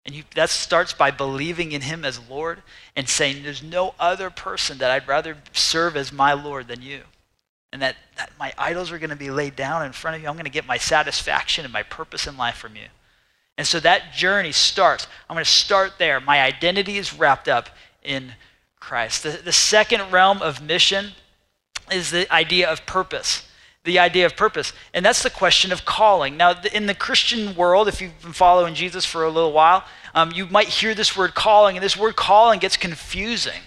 And 0.05 0.15
you, 0.15 0.24
that 0.36 0.50
starts 0.50 0.93
by 0.93 1.12
believing 1.12 1.74
in 1.74 1.81
Him 1.81 2.05
as 2.05 2.29
Lord 2.29 2.63
and 2.95 3.10
saying, 3.10 3.43
There's 3.43 3.62
no 3.62 3.95
other 4.00 4.29
person 4.29 4.77
that 4.77 4.91
I'd 4.91 5.10
rather 5.10 5.39
serve 5.51 5.98
as 5.98 6.13
my 6.13 6.31
Lord 6.31 6.69
than 6.69 6.81
you 6.81 7.01
and 7.72 7.82
that, 7.82 7.96
that 8.18 8.32
my 8.38 8.54
idols 8.58 8.92
are 8.92 9.00
going 9.00 9.12
to 9.12 9.16
be 9.16 9.32
laid 9.32 9.56
down 9.56 9.86
in 9.86 9.92
front 9.92 10.16
of 10.16 10.22
you. 10.22 10.28
I'm 10.28 10.36
going 10.36 10.46
to 10.46 10.51
get 10.51 10.68
my 10.68 10.78
satisfaction 10.78 11.63
and 11.63 11.74
my 11.74 11.84
purpose 11.84 12.28
in 12.28 12.38
life 12.38 12.56
from 12.56 12.75
you. 12.75 12.88
And 13.58 13.68
so 13.68 13.80
that 13.80 14.13
journey 14.13 14.51
starts. 14.51 15.08
I'm 15.30 15.36
going 15.36 15.46
to 15.46 15.50
start 15.50 15.94
there. 15.98 16.20
My 16.20 16.42
identity 16.42 16.98
is 16.98 17.13
wrapped 17.13 17.48
up 17.48 17.70
in 18.04 18.34
Christ. 18.80 19.24
The, 19.24 19.40
the 19.44 19.51
second 19.54 20.12
realm 20.12 20.42
of 20.42 20.62
mission 20.62 21.12
is 21.92 22.12
the 22.12 22.32
idea 22.34 22.70
of 22.70 22.86
purpose. 22.86 23.48
The 23.84 24.00
idea 24.00 24.25
of 24.25 24.36
purpose. 24.36 24.74
And 24.94 25.06
that's 25.06 25.24
the 25.24 25.30
question 25.30 25.72
of 25.72 25.86
calling. 25.86 26.38
Now, 26.38 26.56
in 26.74 26.86
the 26.88 26.96
Christian 26.96 27.56
world, 27.56 27.88
if 27.88 28.01
you've 28.01 28.20
been 28.22 28.34
following 28.34 28.74
Jesus 28.74 29.06
for 29.06 29.24
a 29.24 29.30
little 29.30 29.54
while, 29.54 29.86
um, 30.13 30.32
you 30.32 30.46
might 30.48 30.68
hear 30.68 30.94
this 30.94 31.16
word 31.16 31.34
calling, 31.34 31.78
and 31.78 31.84
this 31.84 31.98
word 31.98 32.16
calling 32.16 32.60
gets 32.60 32.78
confusing. 32.78 33.62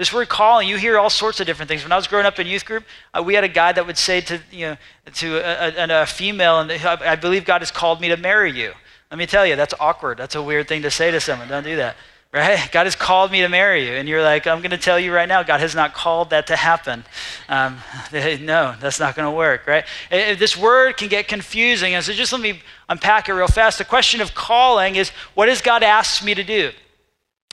This 0.00 0.14
word 0.14 0.30
calling, 0.30 0.66
you 0.66 0.78
hear 0.78 0.98
all 0.98 1.10
sorts 1.10 1.40
of 1.40 1.46
different 1.46 1.68
things. 1.68 1.82
When 1.82 1.92
I 1.92 1.96
was 1.96 2.06
growing 2.06 2.24
up 2.24 2.38
in 2.38 2.46
youth 2.46 2.64
group, 2.64 2.84
uh, 3.12 3.22
we 3.22 3.34
had 3.34 3.44
a 3.44 3.48
guy 3.48 3.70
that 3.72 3.86
would 3.86 3.98
say 3.98 4.22
to, 4.22 4.40
you 4.50 4.68
know, 4.68 4.76
to 5.16 5.36
a, 5.36 5.74
a, 5.76 6.02
a 6.04 6.06
female, 6.06 6.58
and 6.58 6.72
I 6.72 7.16
believe 7.16 7.44
God 7.44 7.60
has 7.60 7.70
called 7.70 8.00
me 8.00 8.08
to 8.08 8.16
marry 8.16 8.50
you. 8.50 8.72
Let 9.10 9.18
me 9.18 9.26
tell 9.26 9.44
you, 9.44 9.56
that's 9.56 9.74
awkward. 9.78 10.16
That's 10.16 10.34
a 10.34 10.42
weird 10.42 10.68
thing 10.68 10.80
to 10.82 10.90
say 10.90 11.10
to 11.10 11.20
someone. 11.20 11.48
Don't 11.48 11.64
do 11.64 11.76
that. 11.76 11.96
Right? 12.32 12.66
God 12.72 12.84
has 12.84 12.96
called 12.96 13.30
me 13.30 13.42
to 13.42 13.50
marry 13.50 13.86
you. 13.86 13.92
And 13.92 14.08
you're 14.08 14.22
like, 14.22 14.46
I'm 14.46 14.62
going 14.62 14.70
to 14.70 14.78
tell 14.78 14.98
you 14.98 15.12
right 15.12 15.28
now, 15.28 15.42
God 15.42 15.60
has 15.60 15.74
not 15.74 15.92
called 15.92 16.30
that 16.30 16.46
to 16.46 16.56
happen. 16.56 17.04
Um, 17.50 17.76
no, 18.10 18.74
that's 18.80 19.00
not 19.00 19.14
going 19.14 19.30
to 19.30 19.36
work, 19.36 19.66
right? 19.66 19.84
This 20.08 20.56
word 20.56 20.96
can 20.96 21.08
get 21.08 21.28
confusing. 21.28 21.92
And 21.92 22.02
so 22.02 22.14
just 22.14 22.32
let 22.32 22.40
me 22.40 22.62
unpack 22.88 23.28
it 23.28 23.34
real 23.34 23.48
fast. 23.48 23.76
The 23.76 23.84
question 23.84 24.22
of 24.22 24.34
calling 24.34 24.96
is 24.96 25.10
what 25.34 25.50
has 25.50 25.60
God 25.60 25.82
asked 25.82 26.24
me 26.24 26.32
to 26.32 26.42
do? 26.42 26.72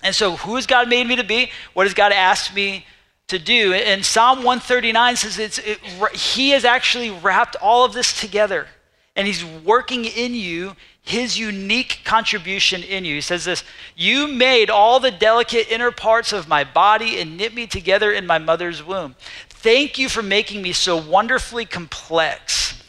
And 0.04 0.14
so, 0.14 0.36
who 0.36 0.56
has 0.56 0.68
God 0.68 0.90
made 0.90 1.08
me 1.08 1.16
to 1.16 1.24
be? 1.24 1.52
What 1.74 1.88
has 1.88 1.94
God 1.94 2.12
asked 2.12 2.54
me 2.54 2.86
to 3.28 3.40
do? 3.40 3.74
And 3.74 4.06
Psalm 4.06 4.40
139 4.40 5.16
says 5.16 5.40
it's, 5.40 5.60
it, 5.60 5.80
He 6.16 6.52
has 6.52 6.66
actually 6.66 7.10
wrapped 7.10 7.56
all 7.58 7.84
of 7.84 7.94
this 7.94 8.20
together, 8.20 8.68
and 9.16 9.26
He's 9.26 9.44
working 9.44 10.06
in 10.06 10.36
you 10.36 10.76
His 11.02 11.40
unique 11.40 12.02
contribution 12.04 12.84
in 12.84 13.06
you. 13.06 13.16
He 13.16 13.22
says 13.22 13.46
this 13.46 13.64
You 13.96 14.28
made 14.28 14.70
all 14.70 15.00
the 15.00 15.12
delicate 15.12 15.72
inner 15.72 15.92
parts 15.92 16.32
of 16.32 16.48
my 16.48 16.64
body 16.64 17.20
and 17.20 17.38
knit 17.38 17.56
me 17.56 17.66
together 17.66 18.12
in 18.12 18.28
my 18.28 18.38
mother's 18.38 18.86
womb. 18.86 19.16
Thank 19.50 19.98
you 19.98 20.10
for 20.10 20.22
making 20.22 20.62
me 20.62 20.74
so 20.74 20.96
wonderfully 20.96 21.66
complex. 21.66 22.84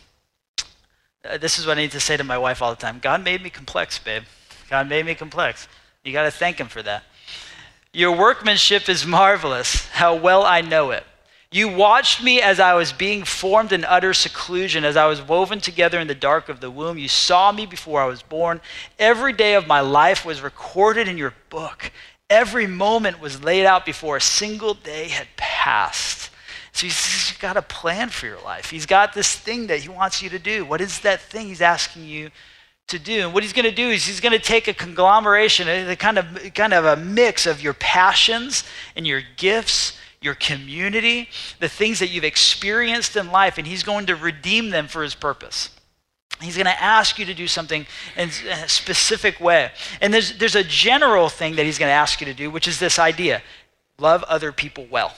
Uh, 1.24 1.38
this 1.38 1.58
is 1.58 1.66
what 1.66 1.78
I 1.78 1.82
need 1.82 1.90
to 1.92 2.00
say 2.00 2.16
to 2.16 2.24
my 2.24 2.38
wife 2.38 2.62
all 2.62 2.70
the 2.70 2.76
time 2.76 3.00
God 3.00 3.24
made 3.24 3.42
me 3.42 3.50
complex, 3.50 3.98
babe. 3.98 4.24
God 4.68 4.88
made 4.88 5.06
me 5.06 5.14
complex. 5.14 5.66
You 6.08 6.14
got 6.14 6.24
to 6.24 6.30
thank 6.30 6.58
Him 6.58 6.68
for 6.68 6.82
that. 6.82 7.04
Your 7.92 8.16
workmanship 8.16 8.88
is 8.88 9.06
marvelous. 9.06 9.86
How 9.88 10.14
well 10.14 10.42
I 10.44 10.62
know 10.62 10.90
it. 10.90 11.04
You 11.50 11.68
watched 11.68 12.22
me 12.22 12.42
as 12.42 12.60
I 12.60 12.74
was 12.74 12.92
being 12.92 13.24
formed 13.24 13.72
in 13.72 13.84
utter 13.84 14.12
seclusion, 14.12 14.84
as 14.84 14.96
I 14.96 15.06
was 15.06 15.22
woven 15.22 15.60
together 15.60 15.98
in 15.98 16.06
the 16.06 16.14
dark 16.14 16.48
of 16.48 16.60
the 16.60 16.70
womb. 16.70 16.98
You 16.98 17.08
saw 17.08 17.52
me 17.52 17.64
before 17.64 18.02
I 18.02 18.06
was 18.06 18.22
born. 18.22 18.60
Every 18.98 19.32
day 19.32 19.54
of 19.54 19.66
my 19.66 19.80
life 19.80 20.26
was 20.26 20.42
recorded 20.42 21.08
in 21.08 21.16
your 21.16 21.34
book. 21.48 21.90
Every 22.28 22.66
moment 22.66 23.20
was 23.20 23.42
laid 23.42 23.64
out 23.64 23.86
before 23.86 24.16
a 24.18 24.20
single 24.20 24.74
day 24.74 25.08
had 25.08 25.28
passed. 25.36 26.30
So 26.72 26.86
he's, 26.86 27.32
got 27.40 27.56
a 27.56 27.62
plan 27.62 28.08
for 28.08 28.26
your 28.26 28.40
life. 28.42 28.70
He's 28.70 28.84
got 28.84 29.14
this 29.14 29.34
thing 29.34 29.68
that 29.68 29.80
he 29.80 29.88
wants 29.88 30.22
you 30.22 30.28
to 30.30 30.38
do. 30.38 30.64
What 30.64 30.80
is 30.80 31.00
that 31.00 31.20
thing 31.20 31.46
he's 31.46 31.62
asking 31.62 32.04
you 32.04 32.30
to 32.88 32.98
do. 32.98 33.20
And 33.20 33.34
what 33.34 33.42
he's 33.42 33.52
going 33.52 33.64
to 33.64 33.72
do 33.72 33.88
is 33.88 34.04
he's 34.04 34.20
going 34.20 34.32
to 34.32 34.38
take 34.38 34.68
a 34.68 34.74
conglomeration, 34.74 35.68
a 35.68 35.96
kind 35.96 36.18
of, 36.18 36.54
kind 36.54 36.72
of 36.72 36.84
a 36.84 36.96
mix 36.96 37.46
of 37.46 37.62
your 37.62 37.74
passions 37.74 38.64
and 38.96 39.06
your 39.06 39.22
gifts, 39.36 39.98
your 40.20 40.34
community, 40.34 41.28
the 41.60 41.68
things 41.68 42.00
that 42.00 42.08
you've 42.08 42.24
experienced 42.24 43.16
in 43.16 43.30
life, 43.30 43.58
and 43.58 43.66
he's 43.66 43.82
going 43.82 44.06
to 44.06 44.16
redeem 44.16 44.70
them 44.70 44.88
for 44.88 45.02
his 45.02 45.14
purpose. 45.14 45.70
He's 46.40 46.56
going 46.56 46.66
to 46.66 46.82
ask 46.82 47.18
you 47.18 47.26
to 47.26 47.34
do 47.34 47.46
something 47.46 47.86
in 48.16 48.30
a 48.50 48.68
specific 48.68 49.40
way. 49.40 49.70
And 50.00 50.14
there's, 50.14 50.38
there's 50.38 50.54
a 50.54 50.64
general 50.64 51.28
thing 51.28 51.56
that 51.56 51.64
he's 51.64 51.78
going 51.78 51.90
to 51.90 51.94
ask 51.94 52.20
you 52.20 52.26
to 52.26 52.34
do, 52.34 52.50
which 52.50 52.68
is 52.68 52.78
this 52.78 52.98
idea 52.98 53.42
love 54.00 54.22
other 54.24 54.52
people 54.52 54.86
well. 54.88 55.14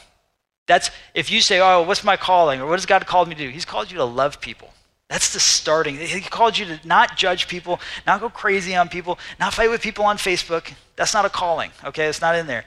That's 0.66 0.90
if 1.14 1.30
you 1.30 1.42
say, 1.42 1.60
Oh, 1.60 1.82
what's 1.82 2.02
my 2.02 2.16
calling? 2.16 2.60
Or 2.60 2.66
what 2.66 2.78
has 2.78 2.86
God 2.86 3.06
called 3.06 3.28
me 3.28 3.34
to 3.34 3.42
do? 3.42 3.50
He's 3.50 3.66
called 3.66 3.90
you 3.90 3.98
to 3.98 4.04
love 4.04 4.40
people. 4.40 4.70
That's 5.10 5.32
the 5.32 5.40
starting. 5.40 5.96
He 5.96 6.20
called 6.20 6.56
you 6.56 6.66
to 6.66 6.80
not 6.86 7.16
judge 7.16 7.48
people, 7.48 7.80
not 8.06 8.20
go 8.20 8.30
crazy 8.30 8.76
on 8.76 8.88
people, 8.88 9.18
not 9.40 9.52
fight 9.52 9.68
with 9.68 9.82
people 9.82 10.04
on 10.04 10.18
Facebook. 10.18 10.72
That's 10.94 11.12
not 11.12 11.24
a 11.24 11.28
calling, 11.28 11.72
okay? 11.84 12.06
It's 12.06 12.20
not 12.20 12.36
in 12.36 12.46
there. 12.46 12.64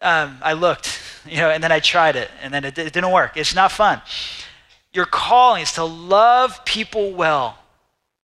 Um, 0.00 0.38
I 0.40 0.54
looked, 0.54 0.98
you 1.26 1.36
know, 1.36 1.50
and 1.50 1.62
then 1.62 1.70
I 1.70 1.80
tried 1.80 2.16
it, 2.16 2.30
and 2.40 2.52
then 2.54 2.64
it, 2.64 2.78
it 2.78 2.94
didn't 2.94 3.12
work. 3.12 3.36
It's 3.36 3.54
not 3.54 3.72
fun. 3.72 4.00
Your 4.94 5.04
calling 5.04 5.62
is 5.62 5.72
to 5.72 5.84
love 5.84 6.64
people 6.64 7.12
well, 7.12 7.58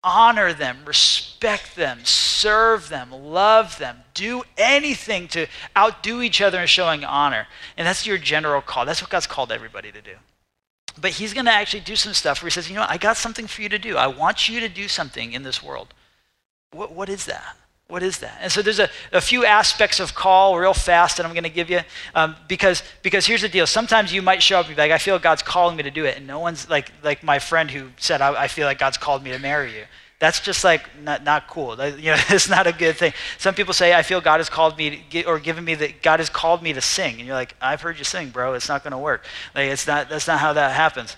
honor 0.05 0.53
them, 0.53 0.81
respect 0.85 1.75
them, 1.75 2.01
serve 2.05 2.91
them, 2.91 3.11
love 3.11 3.79
them, 3.79 4.05
do 4.13 4.43
anything 4.59 5.27
to 5.29 5.47
outdo 5.75 6.21
each 6.21 6.43
other 6.43 6.61
in 6.61 6.67
showing 6.67 7.03
honor. 7.03 7.47
And 7.79 7.87
that's 7.87 8.07
your 8.07 8.19
general 8.19 8.61
call. 8.61 8.85
That's 8.85 9.01
what 9.01 9.11
God's 9.11 9.27
called 9.27 9.51
everybody 9.51 9.91
to 9.91 10.03
do. 10.03 10.17
But 11.01 11.13
he's 11.13 11.33
going 11.35 11.47
to 11.47 11.53
actually 11.53 11.81
do 11.81 11.97
some 11.97 12.13
stuff 12.13 12.43
where 12.43 12.49
he 12.49 12.53
says, 12.53 12.69
you 12.69 12.77
know, 12.77 12.87
I 12.89 12.99
got 12.99 13.17
something 13.17 13.47
for 13.47 13.63
you 13.63 13.69
to 13.69 13.79
do. 13.79 13.97
I 13.97 14.07
want 14.07 14.49
you 14.49 14.61
to 14.61 14.69
do 14.69 14.89
something 14.89 15.33
in 15.33 15.43
this 15.43 15.63
world. 15.63 15.95
What, 16.73 16.93
what 16.93 17.09
is 17.09 17.27
that? 17.27 17.57
What 17.89 18.03
is 18.03 18.19
that? 18.19 18.39
And 18.41 18.51
so 18.51 18.63
there's 18.63 18.79
a, 18.79 18.89
a 19.13 19.21
few 19.21 19.45
aspects 19.45 20.01
of 20.01 20.15
call 20.15 20.59
real 20.59 20.73
fast 20.73 21.19
that 21.19 21.27
I'm 21.27 21.33
going 21.33 21.45
to 21.45 21.51
give 21.51 21.69
you 21.69 21.81
um, 22.15 22.37
because, 22.49 22.83
because 23.03 23.27
here's 23.27 23.43
the 23.43 23.51
deal. 23.51 23.67
Sometimes 23.67 24.13
you 24.13 24.23
might 24.23 24.43
show 24.43 24.61
up 24.61 24.67
and 24.67 24.75
be 24.75 24.81
like, 24.81 24.93
I 24.93 24.99
feel 24.99 25.19
God's 25.19 25.43
calling 25.43 25.77
me 25.77 25.83
to 25.83 25.91
do 25.91 26.07
it. 26.07 26.17
And 26.17 26.27
no 26.27 26.39
one's 26.39 26.71
like, 26.71 26.91
like 27.03 27.23
my 27.23 27.39
friend 27.39 27.71
who 27.71 27.89
said, 27.99 28.23
I, 28.23 28.45
I 28.45 28.49
feel 28.49 28.67
like 28.67 28.79
God's 28.79 28.97
called 28.97 29.23
me 29.23 29.31
to 29.33 29.39
marry 29.39 29.75
you. 29.75 29.85
That's 30.23 30.39
just 30.39 30.63
like 30.63 30.89
not, 31.03 31.25
not 31.25 31.49
cool. 31.49 31.71
You 31.85 32.13
know, 32.13 32.17
it's 32.29 32.49
not 32.49 32.69
a 32.69 32.73
good 32.73 32.95
thing. 32.95 33.13
Some 33.39 33.57
people 33.57 33.75
say, 33.75 33.93
I 33.93 34.03
feel 34.03 34.21
God 34.21 34.39
has 34.39 34.49
called 34.49 34.79
me 34.79 35.03
to 35.11 35.25
or 35.25 35.41
given 35.41 35.65
me 35.65 35.75
that 35.75 36.01
God 36.01 36.21
has 36.21 36.31
called 36.31 36.63
me 36.63 36.73
to 36.73 36.81
sing. 36.81 37.17
And 37.17 37.27
you're 37.27 37.35
like, 37.35 37.57
I've 37.61 37.81
heard 37.81 37.99
you 37.99 38.05
sing, 38.05 38.31
bro. 38.31 38.55
It's 38.55 38.69
not 38.69 38.85
going 38.85 38.93
to 38.93 38.99
work. 38.99 39.25
Like, 39.53 39.67
it's 39.71 39.85
not, 39.85 40.09
that's 40.09 40.29
not 40.29 40.39
how 40.39 40.53
that 40.53 40.77
happens. 40.77 41.17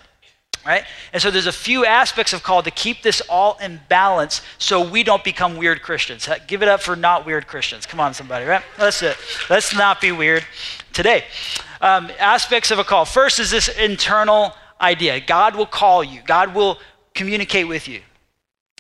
Right? 0.65 0.85
And 1.13 1.21
so 1.21 1.31
there's 1.31 1.47
a 1.47 1.53
few 1.53 1.85
aspects 1.85 2.33
of 2.33 2.43
call 2.43 2.63
to 2.63 2.71
keep 2.71 3.03
this 3.03 3.21
all 3.29 3.59
in 3.59 3.79
balance 3.91 4.41
so 4.57 4.83
we 4.83 5.03
don't 5.03 5.23
become 5.23 5.59
weird 5.59 5.83
Christians. 5.83 6.27
Give 6.47 6.63
it 6.63 6.69
up 6.71 6.81
for 6.81 6.97
not 6.97 7.27
weird 7.27 7.47
Christians. 7.47 7.85
Come 7.85 8.01
on, 8.01 8.15
somebody, 8.15 8.47
right? 8.47 8.63
That's 8.79 9.03
it. 9.03 9.19
Let's 9.51 9.75
not 9.75 10.01
be 10.01 10.13
weird 10.13 10.47
today. 10.95 11.25
Um, 11.83 12.11
aspects 12.19 12.71
of 12.71 12.79
a 12.79 12.85
call. 12.85 13.05
First 13.05 13.39
is 13.39 13.51
this 13.51 13.69
internal 13.69 14.55
idea 14.81 15.21
God 15.21 15.57
will 15.57 15.67
call 15.67 16.03
you, 16.03 16.23
God 16.25 16.55
will 16.55 16.79
communicate 17.13 17.69
with 17.69 17.87
you. 17.87 18.01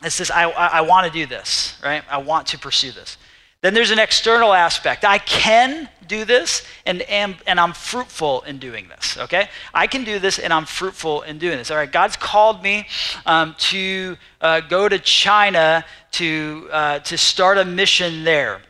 It 0.03 0.11
says, 0.11 0.31
I, 0.31 0.45
I, 0.51 0.81
want 0.81 1.07
to 1.07 1.13
do 1.13 1.27
this, 1.27 1.79
right? 1.83 2.03
I 2.11 2.19
want 2.19 2.49
to 2.49 2.59
pursue 2.59 2.91
this. 2.91 3.17
Then 3.61 3.75
there's 3.75 3.93
an 3.93 3.99
external 3.99 4.53
aspect. 4.53 5.05
I 5.05 5.19
can 5.19 5.89
do 6.07 6.25
this 6.25 6.67
and, 6.85 7.01
am, 7.03 7.37
and 7.47 7.59
I'm 7.59 7.73
fruitful 7.73 8.43
in 8.43 8.59
doing 8.59 8.89
this, 8.89 9.17
okay? 9.17 9.49
I 9.73 9.87
can 9.87 10.05
do 10.05 10.19
this 10.19 10.39
and 10.39 10.53
I'm 10.53 10.67
fruitful 10.67 11.23
in 11.23 11.39
doing 11.39 11.57
this. 11.57 11.71
All 11.71 11.77
right, 11.77 11.91
God's 11.91 12.17
called 12.17 12.63
me 12.63 12.87
um, 13.25 13.55
to 13.59 14.17
uh, 14.41 14.61
go 14.61 14.89
to 14.89 14.99
China 14.99 15.85
to, 16.13 16.69
uh, 16.73 16.99
to 16.99 17.17
start 17.17 17.57
a 17.57 17.65
mission 17.65 18.25
there. 18.25 18.61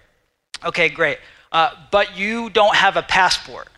Okay, 0.65 0.89
great. 0.89 1.19
Uh, 1.51 1.71
but 1.91 2.17
you 2.17 2.51
don't 2.51 2.77
have 2.77 2.97
a 2.97 3.03
passport. 3.03 3.69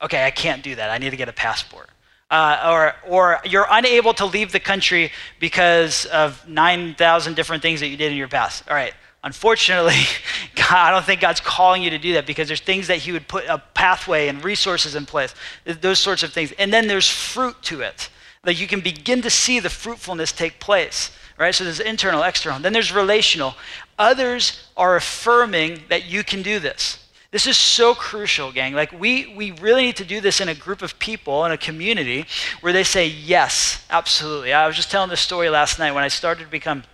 Okay, 0.00 0.24
I 0.24 0.30
can't 0.30 0.62
do 0.62 0.76
that. 0.76 0.90
I 0.90 0.98
need 0.98 1.10
to 1.10 1.16
get 1.16 1.28
a 1.28 1.32
passport 1.32 1.88
uh, 2.32 2.70
or, 2.72 2.94
or 3.06 3.40
you're 3.44 3.66
unable 3.70 4.14
to 4.14 4.24
leave 4.24 4.52
the 4.52 4.58
country 4.58 5.12
because 5.38 6.06
of 6.06 6.48
9,000 6.48 7.36
different 7.36 7.62
things 7.62 7.80
that 7.80 7.88
you 7.88 7.96
did 7.98 8.10
in 8.10 8.16
your 8.16 8.26
past. 8.26 8.64
All 8.68 8.74
right. 8.74 8.94
Unfortunately, 9.22 10.00
God, 10.56 10.72
I 10.72 10.90
don't 10.90 11.04
think 11.04 11.20
God's 11.20 11.40
calling 11.40 11.82
you 11.82 11.90
to 11.90 11.98
do 11.98 12.14
that 12.14 12.26
because 12.26 12.48
there's 12.48 12.62
things 12.62 12.86
that 12.86 12.98
He 12.98 13.12
would 13.12 13.28
put 13.28 13.44
a 13.46 13.58
pathway 13.74 14.28
and 14.28 14.42
resources 14.42 14.94
in 14.94 15.04
place, 15.04 15.34
those 15.64 15.98
sorts 15.98 16.22
of 16.22 16.32
things. 16.32 16.52
And 16.52 16.72
then 16.72 16.88
there's 16.88 17.08
fruit 17.08 17.54
to 17.64 17.82
it. 17.82 18.08
Like 18.44 18.58
you 18.58 18.66
can 18.66 18.80
begin 18.80 19.20
to 19.22 19.30
see 19.30 19.60
the 19.60 19.70
fruitfulness 19.70 20.32
take 20.32 20.58
place, 20.58 21.12
right? 21.38 21.54
So 21.54 21.64
there's 21.64 21.80
internal, 21.80 22.22
external. 22.22 22.58
Then 22.60 22.72
there's 22.72 22.92
relational. 22.92 23.54
Others 23.98 24.68
are 24.76 24.96
affirming 24.96 25.82
that 25.90 26.06
you 26.06 26.24
can 26.24 26.42
do 26.42 26.58
this. 26.58 27.01
This 27.32 27.46
is 27.46 27.56
so 27.56 27.94
crucial, 27.94 28.52
gang. 28.52 28.74
Like, 28.74 28.92
we, 28.92 29.34
we 29.34 29.52
really 29.52 29.84
need 29.86 29.96
to 29.96 30.04
do 30.04 30.20
this 30.20 30.42
in 30.42 30.50
a 30.50 30.54
group 30.54 30.82
of 30.82 30.98
people, 30.98 31.46
in 31.46 31.50
a 31.50 31.56
community, 31.56 32.26
where 32.60 32.74
they 32.74 32.84
say, 32.84 33.06
yes, 33.06 33.84
absolutely. 33.88 34.52
I 34.52 34.66
was 34.66 34.76
just 34.76 34.90
telling 34.90 35.08
this 35.08 35.22
story 35.22 35.48
last 35.48 35.78
night 35.78 35.92
when 35.92 36.04
I 36.04 36.08
started 36.08 36.44
to 36.44 36.50
become 36.50 36.84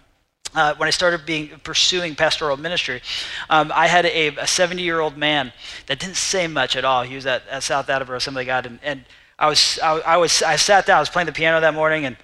uh, 0.55 0.75
when 0.77 0.87
I 0.87 0.91
started 0.91 1.27
being 1.27 1.49
pursuing 1.63 2.15
pastoral 2.15 2.57
ministry, 2.57 3.03
um, 3.51 3.71
I 3.75 3.87
had 3.87 4.07
a 4.07 4.47
70 4.47 4.83
year 4.83 4.99
old 4.99 5.15
man 5.15 5.53
that 5.87 5.99
didn't 5.99 6.17
say 6.17 6.47
much 6.47 6.75
at 6.75 6.87
all. 6.87 7.03
He 7.03 7.17
was 7.17 7.27
at, 7.27 7.47
at 7.49 7.63
South 7.63 7.91
Attleboro 7.91 8.17
Assembly 8.17 8.45
of 8.45 8.47
God, 8.47 8.65
and, 8.65 8.79
and 8.83 9.05
I 9.39 9.47
was 9.47 9.79
I, 9.83 9.99
I, 9.99 10.17
was 10.17 10.43
I 10.43 10.57
sat 10.57 10.87
down. 10.87 10.97
I 10.97 11.01
was 11.01 11.11
playing 11.11 11.27
the 11.27 11.33
piano 11.33 11.61
that 11.61 11.75
morning, 11.75 12.07
and 12.07 12.17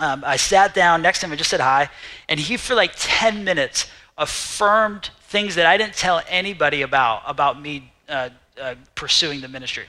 um, 0.00 0.24
I 0.26 0.36
sat 0.36 0.74
down 0.74 1.00
next 1.02 1.20
to 1.20 1.26
him 1.26 1.32
and 1.32 1.38
just 1.38 1.50
said 1.50 1.60
hi. 1.60 1.90
And 2.28 2.40
he, 2.40 2.56
for 2.56 2.74
like 2.74 2.92
10 2.96 3.44
minutes, 3.44 3.86
affirmed 4.16 5.10
things 5.22 5.54
that 5.56 5.66
I 5.66 5.76
didn't 5.76 5.94
tell 5.94 6.22
anybody 6.28 6.82
about 6.82 7.22
about 7.26 7.60
me 7.60 7.92
uh, 8.08 8.30
uh, 8.60 8.74
pursuing 8.94 9.40
the 9.40 9.48
ministry, 9.48 9.86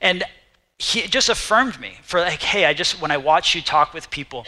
and 0.00 0.24
he 0.78 1.02
just 1.02 1.28
affirmed 1.28 1.80
me 1.80 1.98
for 2.02 2.20
like, 2.20 2.42
hey, 2.42 2.64
I 2.66 2.74
just 2.74 3.00
when 3.00 3.10
I 3.10 3.16
watch 3.16 3.54
you 3.54 3.62
talk 3.62 3.94
with 3.94 4.10
people 4.10 4.46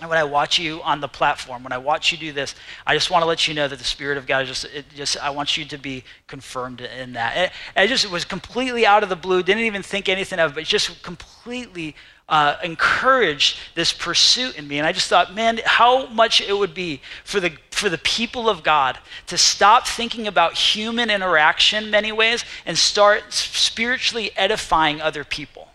and 0.00 0.08
when 0.08 0.18
I 0.18 0.24
watch 0.24 0.58
you 0.58 0.82
on 0.82 1.00
the 1.00 1.08
platform, 1.08 1.62
when 1.62 1.72
I 1.72 1.78
watch 1.78 2.12
you 2.12 2.18
do 2.18 2.32
this, 2.32 2.54
I 2.86 2.94
just 2.94 3.10
want 3.10 3.22
to 3.22 3.26
let 3.26 3.46
you 3.46 3.54
know 3.54 3.68
that 3.68 3.78
the 3.78 3.84
Spirit 3.84 4.16
of 4.16 4.26
God 4.26 4.42
is 4.42 4.48
just, 4.48 4.66
just 4.96 5.22
I 5.22 5.30
want 5.30 5.56
you 5.56 5.64
to 5.66 5.78
be 5.78 6.04
confirmed 6.26 6.80
in 6.80 7.12
that. 7.12 7.36
It, 7.36 7.52
it 7.76 7.88
just 7.88 8.10
was 8.10 8.24
completely 8.24 8.86
out 8.86 9.02
of 9.02 9.08
the 9.08 9.16
blue, 9.16 9.42
didn't 9.42 9.64
even 9.64 9.82
think 9.82 10.08
anything 10.08 10.38
of 10.38 10.52
it, 10.52 10.54
but 10.54 10.64
just 10.64 11.02
completely 11.02 11.94
uh, 12.32 12.56
encouraged 12.64 13.58
this 13.74 13.92
pursuit 13.92 14.56
in 14.56 14.66
me. 14.66 14.78
And 14.78 14.86
I 14.86 14.92
just 14.92 15.08
thought, 15.08 15.34
man, 15.34 15.60
how 15.66 16.06
much 16.06 16.40
it 16.40 16.56
would 16.56 16.72
be 16.72 17.02
for 17.24 17.40
the, 17.40 17.52
for 17.70 17.90
the 17.90 17.98
people 17.98 18.48
of 18.48 18.62
God 18.62 18.98
to 19.26 19.36
stop 19.36 19.86
thinking 19.86 20.26
about 20.26 20.54
human 20.54 21.10
interaction 21.10 21.90
many 21.90 22.10
ways 22.10 22.46
and 22.64 22.78
start 22.78 23.34
spiritually 23.34 24.30
edifying 24.34 25.02
other 25.02 25.24
people. 25.24 25.71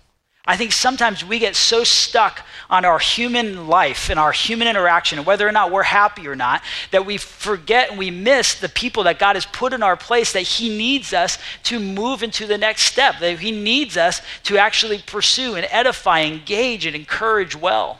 I 0.47 0.55
think 0.55 0.71
sometimes 0.71 1.25
we 1.25 1.39
get 1.39 1.57
so 1.57 1.83
stuck 1.83 2.45
on 2.69 2.85
our 2.85 2.99
human 2.99 3.67
life 3.67 4.09
and 4.09 4.17
our 4.17 4.31
human 4.31 4.69
interaction, 4.69 5.25
whether 5.25 5.45
or 5.45 5.51
not 5.51 5.71
we're 5.71 5.83
happy 5.83 6.25
or 6.25 6.37
not, 6.37 6.61
that 6.91 7.05
we 7.05 7.17
forget 7.17 7.89
and 7.89 7.99
we 7.99 8.11
miss 8.11 8.55
the 8.55 8.69
people 8.69 9.03
that 9.03 9.19
God 9.19 9.35
has 9.35 9.45
put 9.45 9.73
in 9.73 9.83
our 9.83 9.97
place 9.97 10.31
that 10.31 10.41
He 10.41 10.69
needs 10.69 11.11
us 11.11 11.37
to 11.63 11.79
move 11.79 12.23
into 12.23 12.47
the 12.47 12.57
next 12.57 12.83
step, 12.83 13.19
that 13.19 13.39
He 13.39 13.51
needs 13.51 13.97
us 13.97 14.21
to 14.43 14.57
actually 14.57 14.99
pursue 14.99 15.55
and 15.55 15.67
edify, 15.69 16.21
engage, 16.21 16.85
and 16.85 16.95
encourage 16.95 17.53
well. 17.53 17.99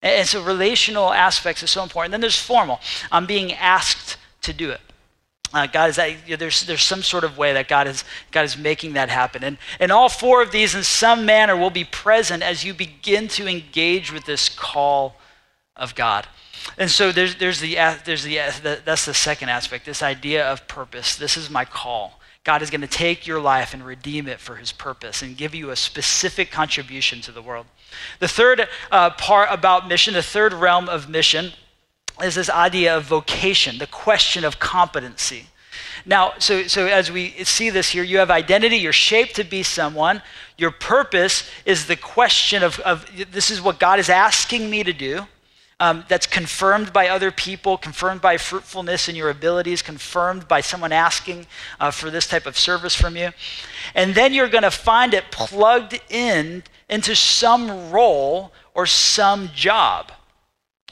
And 0.00 0.26
so 0.26 0.42
relational 0.42 1.12
aspects 1.12 1.62
is 1.62 1.70
so 1.70 1.82
important. 1.82 2.12
Then 2.12 2.22
there's 2.22 2.40
formal. 2.40 2.80
I'm 3.12 3.26
being 3.26 3.52
asked 3.52 4.16
to 4.42 4.54
do 4.54 4.70
it. 4.70 4.80
Uh, 5.56 5.66
God 5.66 5.88
is 5.88 5.96
that, 5.96 6.10
you 6.10 6.32
know, 6.32 6.36
there's, 6.36 6.66
there's 6.66 6.82
some 6.82 7.02
sort 7.02 7.24
of 7.24 7.38
way 7.38 7.54
that 7.54 7.66
God 7.66 7.86
is, 7.86 8.04
God 8.30 8.44
is 8.44 8.58
making 8.58 8.92
that 8.92 9.08
happen. 9.08 9.42
And, 9.42 9.56
and 9.80 9.90
all 9.90 10.10
four 10.10 10.42
of 10.42 10.52
these, 10.52 10.74
in 10.74 10.82
some 10.82 11.24
manner, 11.24 11.56
will 11.56 11.70
be 11.70 11.82
present 11.82 12.42
as 12.42 12.62
you 12.62 12.74
begin 12.74 13.26
to 13.28 13.48
engage 13.48 14.12
with 14.12 14.26
this 14.26 14.50
call 14.50 15.16
of 15.74 15.94
God. 15.94 16.26
And 16.76 16.90
so 16.90 17.10
there's, 17.10 17.36
there's, 17.36 17.60
the, 17.60 17.76
there's 18.04 18.22
the, 18.22 18.36
the, 18.62 18.82
that's 18.84 19.06
the 19.06 19.14
second 19.14 19.48
aspect, 19.48 19.86
this 19.86 20.02
idea 20.02 20.46
of 20.46 20.68
purpose. 20.68 21.16
This 21.16 21.38
is 21.38 21.48
my 21.48 21.64
call. 21.64 22.20
God 22.44 22.60
is 22.60 22.68
going 22.68 22.82
to 22.82 22.86
take 22.86 23.26
your 23.26 23.40
life 23.40 23.72
and 23.72 23.82
redeem 23.82 24.28
it 24.28 24.40
for 24.40 24.56
his 24.56 24.72
purpose 24.72 25.22
and 25.22 25.38
give 25.38 25.54
you 25.54 25.70
a 25.70 25.76
specific 25.76 26.50
contribution 26.50 27.22
to 27.22 27.32
the 27.32 27.40
world. 27.40 27.64
The 28.18 28.28
third 28.28 28.68
uh, 28.92 29.08
part 29.08 29.48
about 29.50 29.88
mission, 29.88 30.12
the 30.12 30.22
third 30.22 30.52
realm 30.52 30.90
of 30.90 31.08
mission, 31.08 31.52
is 32.22 32.34
this 32.34 32.50
idea 32.50 32.96
of 32.96 33.04
vocation, 33.04 33.78
the 33.78 33.86
question 33.86 34.44
of 34.44 34.58
competency. 34.58 35.46
Now, 36.04 36.34
so, 36.38 36.66
so 36.66 36.86
as 36.86 37.10
we 37.10 37.30
see 37.44 37.70
this 37.70 37.90
here, 37.90 38.04
you 38.04 38.18
have 38.18 38.30
identity, 38.30 38.76
you're 38.76 38.92
shaped 38.92 39.36
to 39.36 39.44
be 39.44 39.62
someone. 39.62 40.22
Your 40.56 40.70
purpose 40.70 41.48
is 41.64 41.86
the 41.86 41.96
question 41.96 42.62
of, 42.62 42.78
of 42.80 43.06
this 43.32 43.50
is 43.50 43.60
what 43.60 43.80
God 43.80 43.98
is 43.98 44.08
asking 44.08 44.70
me 44.70 44.84
to 44.84 44.92
do. 44.92 45.26
Um, 45.78 46.04
that's 46.08 46.26
confirmed 46.26 46.90
by 46.90 47.08
other 47.08 47.30
people, 47.30 47.76
confirmed 47.76 48.22
by 48.22 48.38
fruitfulness 48.38 49.10
in 49.10 49.14
your 49.14 49.28
abilities, 49.28 49.82
confirmed 49.82 50.48
by 50.48 50.62
someone 50.62 50.90
asking 50.90 51.46
uh, 51.78 51.90
for 51.90 52.10
this 52.10 52.26
type 52.26 52.46
of 52.46 52.56
service 52.56 52.94
from 52.94 53.14
you. 53.14 53.28
And 53.94 54.14
then 54.14 54.32
you're 54.32 54.48
going 54.48 54.62
to 54.62 54.70
find 54.70 55.12
it 55.12 55.24
plugged 55.30 56.00
in 56.08 56.62
into 56.88 57.14
some 57.14 57.90
role 57.90 58.52
or 58.72 58.86
some 58.86 59.50
job 59.54 60.12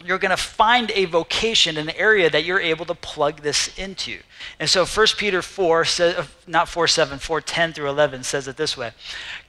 you're 0.02 0.18
going 0.18 0.30
to 0.30 0.36
find 0.36 0.90
a 0.94 1.04
vocation, 1.04 1.76
an 1.76 1.90
area 1.90 2.28
that 2.28 2.44
you're 2.44 2.60
able 2.60 2.84
to 2.86 2.94
plug 2.96 3.42
this 3.42 3.78
into. 3.78 4.18
And 4.58 4.68
so 4.68 4.84
1 4.84 5.06
Peter 5.16 5.40
4, 5.40 5.86
uh, 6.00 6.24
not 6.48 6.68
4 6.68 6.88
7, 6.88 7.18
4 7.18 7.40
10 7.40 7.72
through 7.72 7.88
11 7.88 8.24
says 8.24 8.48
it 8.48 8.56
this 8.56 8.76
way 8.76 8.92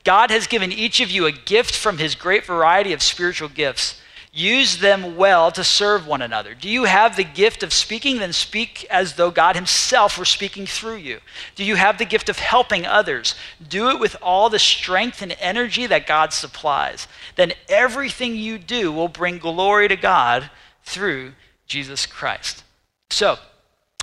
God 0.04 0.30
has 0.30 0.46
given 0.46 0.72
each 0.72 1.00
of 1.00 1.10
you 1.10 1.26
a 1.26 1.32
gift 1.32 1.76
from 1.76 1.98
his 1.98 2.14
great 2.14 2.46
variety 2.46 2.94
of 2.94 3.02
spiritual 3.02 3.50
gifts. 3.50 4.00
Use 4.38 4.80
them 4.80 5.16
well 5.16 5.50
to 5.50 5.64
serve 5.64 6.06
one 6.06 6.22
another. 6.22 6.54
Do 6.54 6.68
you 6.68 6.84
have 6.84 7.16
the 7.16 7.24
gift 7.24 7.64
of 7.64 7.72
speaking? 7.72 8.18
Then 8.20 8.34
speak 8.34 8.86
as 8.90 9.14
though 9.14 9.32
God 9.32 9.56
Himself 9.56 10.18
were 10.18 10.26
speaking 10.26 10.66
through 10.66 10.98
you. 10.98 11.22
Do 11.56 11.64
you 11.64 11.76
have 11.78 11.98
the 11.98 12.04
gift 12.04 12.28
of 12.28 12.38
helping 12.38 12.86
others? 12.86 13.36
Do 13.66 13.90
it 13.92 14.00
with 14.00 14.18
all 14.22 14.50
the 14.50 14.60
strength 14.60 15.22
and 15.22 15.38
energy 15.40 15.86
that 15.88 16.06
God 16.06 16.34
supplies. 16.34 17.08
Then 17.38 17.54
everything 17.70 18.36
you 18.36 18.58
do 18.58 18.92
will 18.92 19.08
bring 19.08 19.38
glory 19.38 19.88
to 19.88 19.96
God 19.96 20.50
through 20.84 21.32
Jesus 21.66 22.06
Christ. 22.06 22.66
So, 23.12 23.38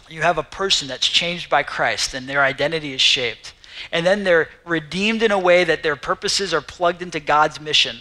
you 0.09 0.23
have 0.23 0.39
a 0.39 0.43
person 0.43 0.89
that's 0.89 1.07
changed 1.07 1.51
by 1.51 1.63
Christ 1.63 2.15
and 2.15 2.27
their 2.27 2.41
identity 2.41 2.95
is 2.95 3.03
shaped. 3.03 3.53
And 3.91 4.07
then 4.07 4.25
they're 4.25 4.49
redeemed 4.65 5.23
in 5.23 5.31
a 5.31 5.39
way 5.39 5.65
that 5.65 5.83
their 5.83 5.97
purposes 5.97 6.55
are 6.55 6.63
plugged 6.63 7.03
into 7.03 7.21
God's 7.21 7.61
mission 7.61 7.99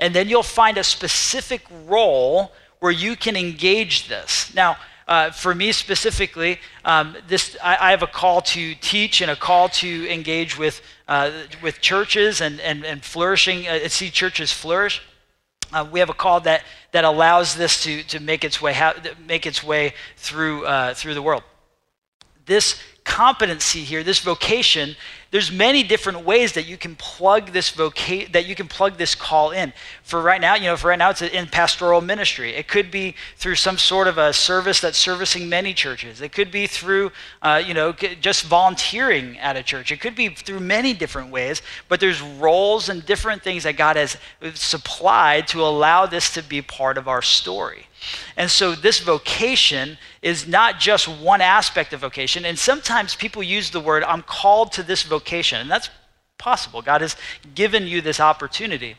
and 0.00 0.14
then 0.14 0.28
you'll 0.28 0.42
find 0.42 0.78
a 0.78 0.84
specific 0.84 1.62
role 1.86 2.52
where 2.80 2.92
you 2.92 3.14
can 3.16 3.36
engage 3.36 4.08
this. 4.08 4.52
Now, 4.54 4.76
uh, 5.06 5.30
for 5.30 5.54
me 5.54 5.72
specifically, 5.72 6.58
um, 6.84 7.16
this 7.26 7.56
I, 7.62 7.88
I, 7.88 7.90
have 7.90 8.02
a 8.02 8.06
call 8.06 8.40
to 8.42 8.74
teach 8.76 9.20
and 9.20 9.30
a 9.30 9.36
call 9.36 9.68
to 9.68 10.08
engage 10.08 10.56
with 10.56 10.80
uh, 11.08 11.32
with 11.62 11.80
churches 11.80 12.40
and 12.40 12.60
and, 12.60 12.84
and 12.84 13.02
flourishing, 13.02 13.66
uh, 13.66 13.88
see 13.88 14.08
churches 14.08 14.52
flourish. 14.52 15.02
Uh, 15.72 15.86
we 15.90 15.98
have 15.98 16.10
a 16.10 16.14
call 16.14 16.40
that 16.42 16.62
that 16.92 17.04
allows 17.04 17.56
this 17.56 17.82
to 17.82 18.04
to 18.04 18.20
make 18.20 18.44
its 18.44 18.62
way 18.62 18.72
ha- 18.72 18.94
make 19.26 19.46
its 19.46 19.64
way 19.64 19.94
through 20.16 20.64
uh, 20.64 20.94
through 20.94 21.14
the 21.14 21.22
world. 21.22 21.42
This 22.46 22.80
competency 23.02 23.82
here, 23.82 24.04
this 24.04 24.20
vocation, 24.20 24.94
there's 25.30 25.52
many 25.52 25.84
different 25.84 26.24
ways 26.24 26.54
that 26.54 26.66
you 26.66 26.76
can 26.76 26.96
plug 26.96 27.52
this 27.52 27.70
voca- 27.70 28.30
that 28.32 28.46
you 28.46 28.56
can 28.56 28.66
plug 28.66 28.96
this 28.96 29.14
call 29.14 29.52
in. 29.52 29.72
For 30.02 30.20
right 30.20 30.40
now, 30.40 30.56
you 30.56 30.64
know, 30.64 30.76
for 30.76 30.88
right 30.88 30.98
now 30.98 31.10
it's 31.10 31.22
in 31.22 31.46
pastoral 31.46 32.00
ministry. 32.00 32.54
It 32.54 32.66
could 32.66 32.90
be 32.90 33.14
through 33.36 33.54
some 33.54 33.78
sort 33.78 34.08
of 34.08 34.18
a 34.18 34.32
service 34.32 34.80
that's 34.80 34.98
servicing 34.98 35.48
many 35.48 35.72
churches. 35.72 36.20
It 36.20 36.32
could 36.32 36.50
be 36.50 36.66
through, 36.66 37.12
uh, 37.42 37.62
you 37.64 37.74
know, 37.74 37.92
just 37.92 38.44
volunteering 38.44 39.38
at 39.38 39.56
a 39.56 39.62
church. 39.62 39.92
It 39.92 40.00
could 40.00 40.16
be 40.16 40.30
through 40.30 40.60
many 40.60 40.94
different 40.94 41.30
ways. 41.30 41.62
But 41.88 42.00
there's 42.00 42.20
roles 42.20 42.88
and 42.88 43.06
different 43.06 43.42
things 43.42 43.62
that 43.62 43.76
God 43.76 43.94
has 43.94 44.16
supplied 44.54 45.46
to 45.48 45.62
allow 45.62 46.06
this 46.06 46.34
to 46.34 46.42
be 46.42 46.60
part 46.60 46.98
of 46.98 47.06
our 47.06 47.22
story. 47.22 47.86
And 48.36 48.50
so 48.50 48.74
this 48.74 49.00
vocation 49.00 49.98
is 50.22 50.46
not 50.46 50.80
just 50.80 51.08
one 51.08 51.40
aspect 51.40 51.92
of 51.92 52.00
vocation. 52.00 52.44
And 52.44 52.58
sometimes 52.58 53.14
people 53.14 53.42
use 53.42 53.70
the 53.70 53.80
word, 53.80 54.04
I'm 54.04 54.22
called 54.22 54.72
to 54.72 54.82
this 54.82 55.02
vocation. 55.02 55.60
And 55.60 55.70
that's 55.70 55.90
possible. 56.38 56.82
God 56.82 57.00
has 57.02 57.16
given 57.54 57.86
you 57.86 58.00
this 58.00 58.20
opportunity. 58.20 58.96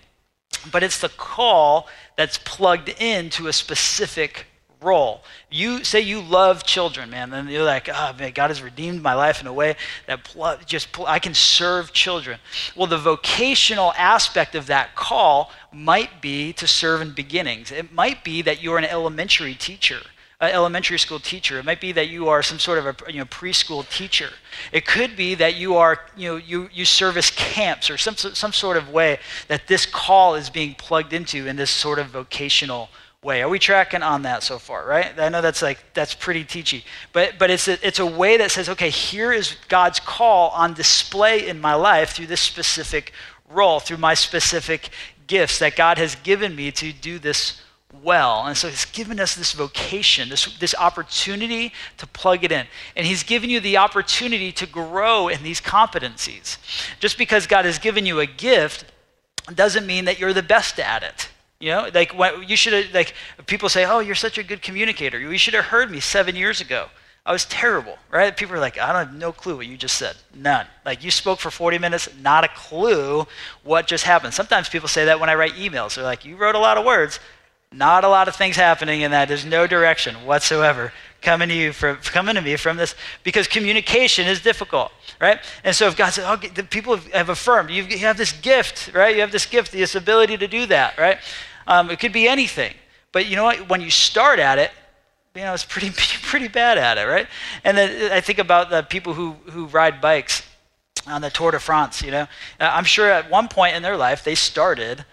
But 0.71 0.83
it's 0.83 0.99
the 0.99 1.09
call 1.09 1.87
that's 2.17 2.37
plugged 2.37 2.89
into 2.89 3.47
a 3.47 3.53
specific 3.53 4.45
role. 4.81 5.21
You 5.49 5.83
say 5.83 6.01
you 6.01 6.21
love 6.21 6.63
children, 6.63 7.09
man, 7.09 7.31
and 7.33 7.49
you're 7.49 7.63
like, 7.63 7.87
oh 7.87 8.13
man, 8.17 8.31
God 8.33 8.49
has 8.49 8.61
redeemed 8.61 9.01
my 9.01 9.13
life 9.13 9.39
in 9.39 9.47
a 9.47 9.53
way 9.53 9.75
that 10.07 10.27
just 10.65 10.99
I 11.01 11.19
can 11.19 11.33
serve 11.33 11.93
children. 11.93 12.39
Well, 12.75 12.87
the 12.87 12.97
vocational 12.97 13.93
aspect 13.95 14.55
of 14.55 14.67
that 14.67 14.95
call 14.95 15.51
might 15.71 16.21
be 16.21 16.53
to 16.53 16.67
serve 16.67 17.01
in 17.01 17.11
beginnings. 17.11 17.71
It 17.71 17.93
might 17.93 18.23
be 18.23 18.41
that 18.41 18.61
you're 18.61 18.77
an 18.77 18.85
elementary 18.85 19.53
teacher. 19.53 19.99
An 20.39 20.49
elementary 20.49 20.97
school 20.97 21.19
teacher. 21.19 21.59
It 21.59 21.65
might 21.65 21.79
be 21.79 21.91
that 21.91 22.09
you 22.09 22.27
are 22.27 22.41
some 22.41 22.57
sort 22.57 22.79
of 22.79 22.87
a 22.87 23.11
you 23.11 23.19
know, 23.19 23.25
preschool 23.25 23.87
teacher. 23.87 24.29
It 24.71 24.87
could 24.87 25.15
be 25.15 25.35
that 25.35 25.55
you 25.55 25.75
are, 25.75 25.99
you 26.17 26.29
know, 26.29 26.35
you, 26.37 26.67
you 26.73 26.83
service 26.83 27.29
camps 27.29 27.91
or 27.91 27.97
some, 27.99 28.15
some 28.15 28.51
sort 28.51 28.75
of 28.75 28.89
way 28.89 29.19
that 29.49 29.67
this 29.67 29.85
call 29.85 30.33
is 30.33 30.49
being 30.49 30.73
plugged 30.73 31.13
into 31.13 31.45
in 31.45 31.57
this 31.57 31.69
sort 31.69 31.99
of 31.99 32.07
vocational 32.07 32.89
way. 33.23 33.43
Are 33.43 33.49
we 33.49 33.59
tracking 33.59 34.01
on 34.01 34.23
that 34.23 34.41
so 34.41 34.57
far, 34.57 34.83
right? 34.83 35.13
I 35.19 35.29
know 35.29 35.41
that's 35.41 35.61
like 35.61 35.93
that's 35.93 36.15
pretty 36.15 36.43
teachy. 36.43 36.83
But 37.13 37.35
but 37.37 37.51
it's 37.51 37.67
a, 37.67 37.77
it's 37.85 37.99
a 37.99 38.05
way 38.05 38.37
that 38.37 38.49
says, 38.49 38.67
okay, 38.67 38.89
here 38.89 39.31
is 39.31 39.57
God's 39.67 39.99
call 39.99 40.49
on 40.49 40.73
display 40.73 41.47
in 41.47 41.61
my 41.61 41.75
life 41.75 42.13
through 42.13 42.25
this 42.27 42.41
specific 42.41 43.13
role, 43.47 43.79
through 43.79 43.97
my 43.97 44.15
specific 44.15 44.89
gifts 45.27 45.59
that 45.59 45.75
God 45.75 45.99
has 45.99 46.15
given 46.15 46.55
me 46.55 46.71
to 46.71 46.91
do 46.91 47.19
this 47.19 47.61
well. 48.01 48.45
And 48.47 48.57
so 48.57 48.69
he's 48.69 48.85
given 48.85 49.19
us 49.19 49.35
this 49.35 49.53
vocation, 49.53 50.29
this, 50.29 50.57
this 50.57 50.73
opportunity 50.75 51.73
to 51.97 52.07
plug 52.07 52.43
it 52.43 52.51
in. 52.51 52.65
And 52.95 53.05
he's 53.05 53.23
given 53.23 53.49
you 53.49 53.59
the 53.59 53.77
opportunity 53.77 54.51
to 54.53 54.65
grow 54.65 55.27
in 55.27 55.43
these 55.43 55.61
competencies. 55.61 56.57
Just 56.99 57.17
because 57.17 57.47
God 57.47 57.65
has 57.65 57.79
given 57.79 58.05
you 58.05 58.19
a 58.19 58.25
gift 58.25 58.85
doesn't 59.53 59.85
mean 59.85 60.05
that 60.05 60.19
you're 60.19 60.33
the 60.33 60.43
best 60.43 60.79
at 60.79 61.03
it. 61.03 61.29
You 61.61 61.69
know, 61.69 61.89
like 61.93 62.13
you 62.47 62.55
should 62.55 62.73
have, 62.73 62.93
like 62.93 63.13
people 63.45 63.69
say, 63.69 63.85
oh, 63.85 63.99
you're 63.99 64.15
such 64.15 64.37
a 64.37 64.43
good 64.43 64.61
communicator. 64.61 65.19
You 65.19 65.37
should 65.37 65.53
have 65.53 65.65
heard 65.65 65.91
me 65.91 65.99
seven 65.99 66.35
years 66.35 66.59
ago. 66.59 66.87
I 67.23 67.31
was 67.31 67.45
terrible, 67.45 67.99
right? 68.09 68.35
People 68.35 68.55
are 68.55 68.59
like, 68.59 68.79
I 68.79 68.87
don't 68.87 69.07
have 69.07 69.13
no 69.13 69.31
clue 69.31 69.55
what 69.57 69.67
you 69.67 69.77
just 69.77 69.95
said. 69.95 70.15
None. 70.33 70.65
Like 70.83 71.03
you 71.03 71.11
spoke 71.11 71.39
for 71.39 71.51
40 71.51 71.77
minutes, 71.77 72.09
not 72.19 72.43
a 72.43 72.47
clue 72.47 73.27
what 73.63 73.85
just 73.85 74.05
happened. 74.05 74.33
Sometimes 74.33 74.69
people 74.69 74.87
say 74.87 75.05
that 75.05 75.19
when 75.19 75.29
I 75.29 75.35
write 75.35 75.53
emails. 75.53 75.95
They're 75.95 76.03
like, 76.03 76.25
you 76.25 76.35
wrote 76.35 76.55
a 76.55 76.59
lot 76.59 76.79
of 76.79 76.85
words, 76.85 77.19
not 77.71 78.03
a 78.03 78.09
lot 78.09 78.27
of 78.27 78.35
things 78.35 78.55
happening 78.55 79.01
in 79.01 79.11
that. 79.11 79.27
There's 79.27 79.45
no 79.45 79.67
direction 79.67 80.25
whatsoever 80.25 80.91
coming 81.21 81.49
to 81.49 81.55
you 81.55 81.71
from 81.71 81.97
coming 81.97 82.33
to 82.33 82.41
me 82.41 82.55
from 82.55 82.77
this 82.77 82.95
because 83.23 83.47
communication 83.47 84.27
is 84.27 84.41
difficult, 84.41 84.91
right? 85.19 85.39
And 85.63 85.75
so 85.75 85.87
if 85.87 85.95
God 85.95 86.09
says, 86.09 86.25
oh, 86.27 86.35
the 86.37 86.63
people 86.63 86.97
have 87.13 87.29
affirmed, 87.29 87.69
you 87.69 87.83
have 87.99 88.17
this 88.17 88.31
gift, 88.31 88.91
right? 88.95 89.13
You 89.13 89.21
have 89.21 89.31
this 89.31 89.45
gift, 89.45 89.71
this 89.71 89.93
ability 89.93 90.37
to 90.37 90.47
do 90.47 90.65
that, 90.65 90.97
right? 90.97 91.19
Um, 91.71 91.89
it 91.89 92.01
could 92.01 92.11
be 92.11 92.27
anything. 92.27 92.73
But 93.13 93.27
you 93.27 93.37
know 93.37 93.45
what? 93.45 93.69
When 93.69 93.79
you 93.79 93.89
start 93.89 94.39
at 94.39 94.59
it, 94.59 94.71
you 95.33 95.41
know, 95.41 95.53
it's 95.53 95.63
pretty, 95.63 95.89
pretty 96.21 96.49
bad 96.49 96.77
at 96.77 96.97
it, 96.97 97.05
right? 97.05 97.27
And 97.63 97.77
then 97.77 98.11
I 98.11 98.19
think 98.19 98.39
about 98.39 98.69
the 98.69 98.83
people 98.83 99.13
who, 99.13 99.37
who 99.49 99.67
ride 99.67 100.01
bikes 100.01 100.43
on 101.07 101.21
the 101.21 101.29
Tour 101.29 101.51
de 101.51 101.59
France, 101.61 102.01
you 102.01 102.11
know. 102.11 102.27
I'm 102.59 102.83
sure 102.83 103.09
at 103.09 103.29
one 103.29 103.47
point 103.47 103.77
in 103.77 103.83
their 103.83 103.95
life 103.95 104.21
they 104.21 104.35
started 104.35 105.05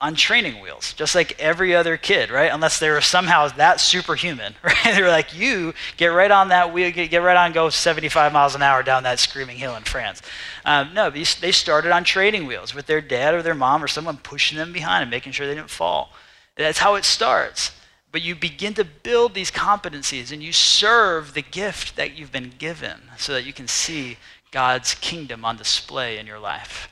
on 0.00 0.14
training 0.14 0.60
wheels, 0.60 0.92
just 0.92 1.14
like 1.14 1.38
every 1.40 1.74
other 1.74 1.96
kid, 1.96 2.30
right? 2.30 2.52
Unless 2.52 2.78
they 2.78 2.90
were 2.90 3.00
somehow 3.00 3.48
that 3.48 3.80
superhuman, 3.80 4.54
right? 4.62 4.76
they 4.84 5.00
were 5.00 5.08
like, 5.08 5.38
you 5.38 5.72
get 5.96 6.08
right 6.08 6.30
on 6.30 6.48
that 6.48 6.72
wheel, 6.72 6.90
get, 6.90 7.10
get 7.10 7.22
right 7.22 7.36
on, 7.36 7.52
go 7.52 7.70
75 7.70 8.32
miles 8.32 8.54
an 8.54 8.62
hour 8.62 8.82
down 8.82 9.04
that 9.04 9.18
screaming 9.18 9.56
hill 9.56 9.76
in 9.76 9.84
France. 9.84 10.20
Um, 10.64 10.92
no, 10.92 11.10
they 11.10 11.24
started 11.24 11.92
on 11.92 12.04
training 12.04 12.46
wheels 12.46 12.74
with 12.74 12.86
their 12.86 13.00
dad 13.00 13.34
or 13.34 13.42
their 13.42 13.54
mom 13.54 13.82
or 13.82 13.88
someone 13.88 14.18
pushing 14.18 14.58
them 14.58 14.72
behind 14.72 15.02
and 15.02 15.10
making 15.10 15.32
sure 15.32 15.46
they 15.46 15.54
didn't 15.54 15.70
fall. 15.70 16.12
That's 16.56 16.78
how 16.78 16.96
it 16.96 17.04
starts. 17.04 17.70
But 18.12 18.22
you 18.22 18.34
begin 18.34 18.74
to 18.74 18.84
build 18.84 19.34
these 19.34 19.50
competencies 19.50 20.30
and 20.32 20.42
you 20.42 20.52
serve 20.52 21.34
the 21.34 21.42
gift 21.42 21.96
that 21.96 22.16
you've 22.16 22.30
been 22.30 22.52
given 22.58 23.00
so 23.16 23.32
that 23.32 23.44
you 23.44 23.52
can 23.52 23.66
see 23.66 24.18
God's 24.52 24.94
kingdom 24.94 25.44
on 25.44 25.56
display 25.56 26.18
in 26.18 26.26
your 26.26 26.38
life. 26.38 26.88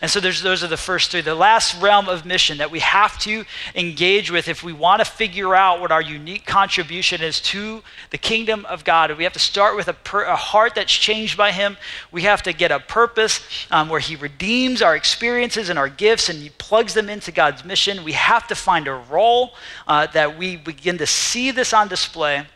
And 0.00 0.10
so 0.10 0.20
those 0.20 0.62
are 0.62 0.68
the 0.68 0.76
first 0.76 1.10
three. 1.10 1.20
The 1.20 1.34
last 1.34 1.80
realm 1.80 2.08
of 2.08 2.24
mission 2.24 2.58
that 2.58 2.70
we 2.70 2.78
have 2.80 3.18
to 3.20 3.44
engage 3.74 4.30
with 4.30 4.48
if 4.48 4.62
we 4.62 4.72
want 4.72 5.00
to 5.00 5.04
figure 5.04 5.54
out 5.54 5.80
what 5.80 5.90
our 5.90 6.02
unique 6.02 6.46
contribution 6.46 7.20
is 7.20 7.40
to 7.40 7.82
the 8.10 8.18
kingdom 8.18 8.64
of 8.66 8.84
God. 8.84 9.16
We 9.16 9.24
have 9.24 9.32
to 9.32 9.38
start 9.38 9.76
with 9.76 9.88
a, 9.88 9.92
per, 9.92 10.24
a 10.24 10.36
heart 10.36 10.74
that's 10.74 10.92
changed 10.92 11.36
by 11.36 11.52
Him. 11.52 11.76
We 12.10 12.22
have 12.22 12.42
to 12.44 12.52
get 12.52 12.70
a 12.70 12.80
purpose 12.80 13.40
um, 13.70 13.88
where 13.88 14.00
He 14.00 14.16
redeems 14.16 14.82
our 14.82 14.94
experiences 14.94 15.68
and 15.68 15.78
our 15.78 15.88
gifts 15.88 16.28
and 16.28 16.38
He 16.38 16.50
plugs 16.50 16.94
them 16.94 17.08
into 17.08 17.32
God's 17.32 17.64
mission. 17.64 18.04
We 18.04 18.12
have 18.12 18.46
to 18.48 18.54
find 18.54 18.86
a 18.86 18.94
role 18.94 19.54
uh, 19.86 20.06
that 20.08 20.38
we 20.38 20.56
begin 20.56 20.98
to 20.98 21.06
see 21.06 21.50
this 21.50 21.72
on 21.72 21.88
display. 21.88 22.46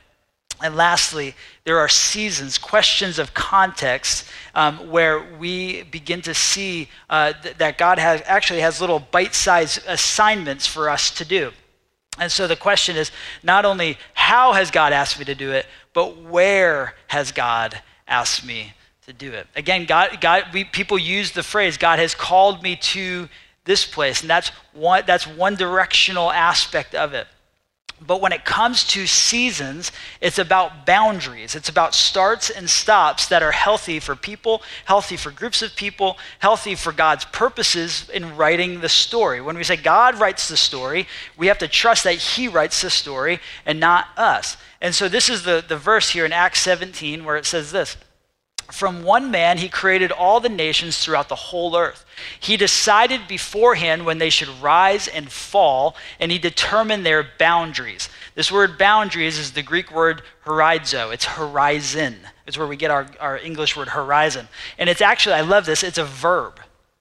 And 0.62 0.74
lastly, 0.74 1.34
there 1.66 1.80
are 1.80 1.88
seasons, 1.88 2.58
questions 2.58 3.18
of 3.18 3.34
context, 3.34 4.24
um, 4.54 4.88
where 4.88 5.20
we 5.36 5.82
begin 5.82 6.22
to 6.22 6.32
see 6.32 6.88
uh, 7.10 7.32
th- 7.42 7.58
that 7.58 7.76
God 7.76 7.98
has, 7.98 8.22
actually 8.24 8.60
has 8.60 8.80
little 8.80 9.00
bite 9.00 9.34
sized 9.34 9.80
assignments 9.88 10.64
for 10.64 10.88
us 10.88 11.10
to 11.10 11.24
do. 11.24 11.50
And 12.20 12.30
so 12.30 12.46
the 12.46 12.54
question 12.54 12.96
is 12.96 13.10
not 13.42 13.64
only 13.64 13.98
how 14.14 14.52
has 14.52 14.70
God 14.70 14.92
asked 14.92 15.18
me 15.18 15.24
to 15.24 15.34
do 15.34 15.50
it, 15.50 15.66
but 15.92 16.22
where 16.22 16.94
has 17.08 17.32
God 17.32 17.82
asked 18.06 18.46
me 18.46 18.72
to 19.06 19.12
do 19.12 19.32
it? 19.32 19.48
Again, 19.56 19.86
God, 19.86 20.20
God 20.20 20.44
we, 20.52 20.62
people 20.62 20.96
use 20.96 21.32
the 21.32 21.42
phrase, 21.42 21.76
God 21.76 21.98
has 21.98 22.14
called 22.14 22.62
me 22.62 22.76
to 22.76 23.28
this 23.64 23.84
place, 23.84 24.20
and 24.20 24.30
that's 24.30 24.50
one, 24.72 25.02
that's 25.04 25.26
one 25.26 25.56
directional 25.56 26.30
aspect 26.30 26.94
of 26.94 27.12
it. 27.12 27.26
But 28.00 28.20
when 28.20 28.32
it 28.32 28.44
comes 28.44 28.84
to 28.88 29.06
seasons, 29.06 29.90
it's 30.20 30.38
about 30.38 30.84
boundaries. 30.84 31.54
It's 31.54 31.70
about 31.70 31.94
starts 31.94 32.50
and 32.50 32.68
stops 32.68 33.26
that 33.28 33.42
are 33.42 33.52
healthy 33.52 34.00
for 34.00 34.14
people, 34.14 34.62
healthy 34.84 35.16
for 35.16 35.30
groups 35.30 35.62
of 35.62 35.74
people, 35.76 36.18
healthy 36.38 36.74
for 36.74 36.92
God's 36.92 37.24
purposes 37.24 38.10
in 38.10 38.36
writing 38.36 38.80
the 38.80 38.88
story. 38.90 39.40
When 39.40 39.56
we 39.56 39.64
say 39.64 39.76
God 39.76 40.20
writes 40.20 40.48
the 40.48 40.58
story, 40.58 41.08
we 41.38 41.46
have 41.46 41.58
to 41.58 41.68
trust 41.68 42.04
that 42.04 42.16
He 42.16 42.48
writes 42.48 42.82
the 42.82 42.90
story 42.90 43.40
and 43.64 43.80
not 43.80 44.08
us. 44.18 44.58
And 44.82 44.94
so 44.94 45.08
this 45.08 45.30
is 45.30 45.44
the, 45.44 45.64
the 45.66 45.78
verse 45.78 46.10
here 46.10 46.26
in 46.26 46.32
Acts 46.32 46.60
17 46.60 47.24
where 47.24 47.36
it 47.36 47.46
says 47.46 47.72
this 47.72 47.96
from 48.70 49.04
one 49.04 49.30
man, 49.30 49.58
he 49.58 49.68
created 49.68 50.12
all 50.12 50.40
the 50.40 50.48
nations 50.48 50.98
throughout 50.98 51.28
the 51.28 51.34
whole 51.34 51.76
earth. 51.76 52.04
He 52.40 52.56
decided 52.56 53.28
beforehand 53.28 54.04
when 54.04 54.18
they 54.18 54.30
should 54.30 54.48
rise 54.48 55.08
and 55.08 55.30
fall, 55.30 55.96
and 56.18 56.32
he 56.32 56.38
determined 56.38 57.04
their 57.04 57.26
boundaries. 57.38 58.08
This 58.34 58.50
word 58.50 58.78
boundaries 58.78 59.38
is 59.38 59.52
the 59.52 59.62
Greek 59.62 59.90
word 59.90 60.22
horizo. 60.44 61.12
It's 61.12 61.24
horizon. 61.24 62.16
It's 62.46 62.58
where 62.58 62.66
we 62.66 62.76
get 62.76 62.90
our, 62.90 63.06
our 63.20 63.38
English 63.38 63.76
word 63.76 63.88
horizon. 63.88 64.48
And 64.78 64.88
it's 64.88 65.00
actually, 65.00 65.34
I 65.34 65.40
love 65.42 65.66
this, 65.66 65.82
it's 65.82 65.98
a 65.98 66.04
verb. 66.04 66.60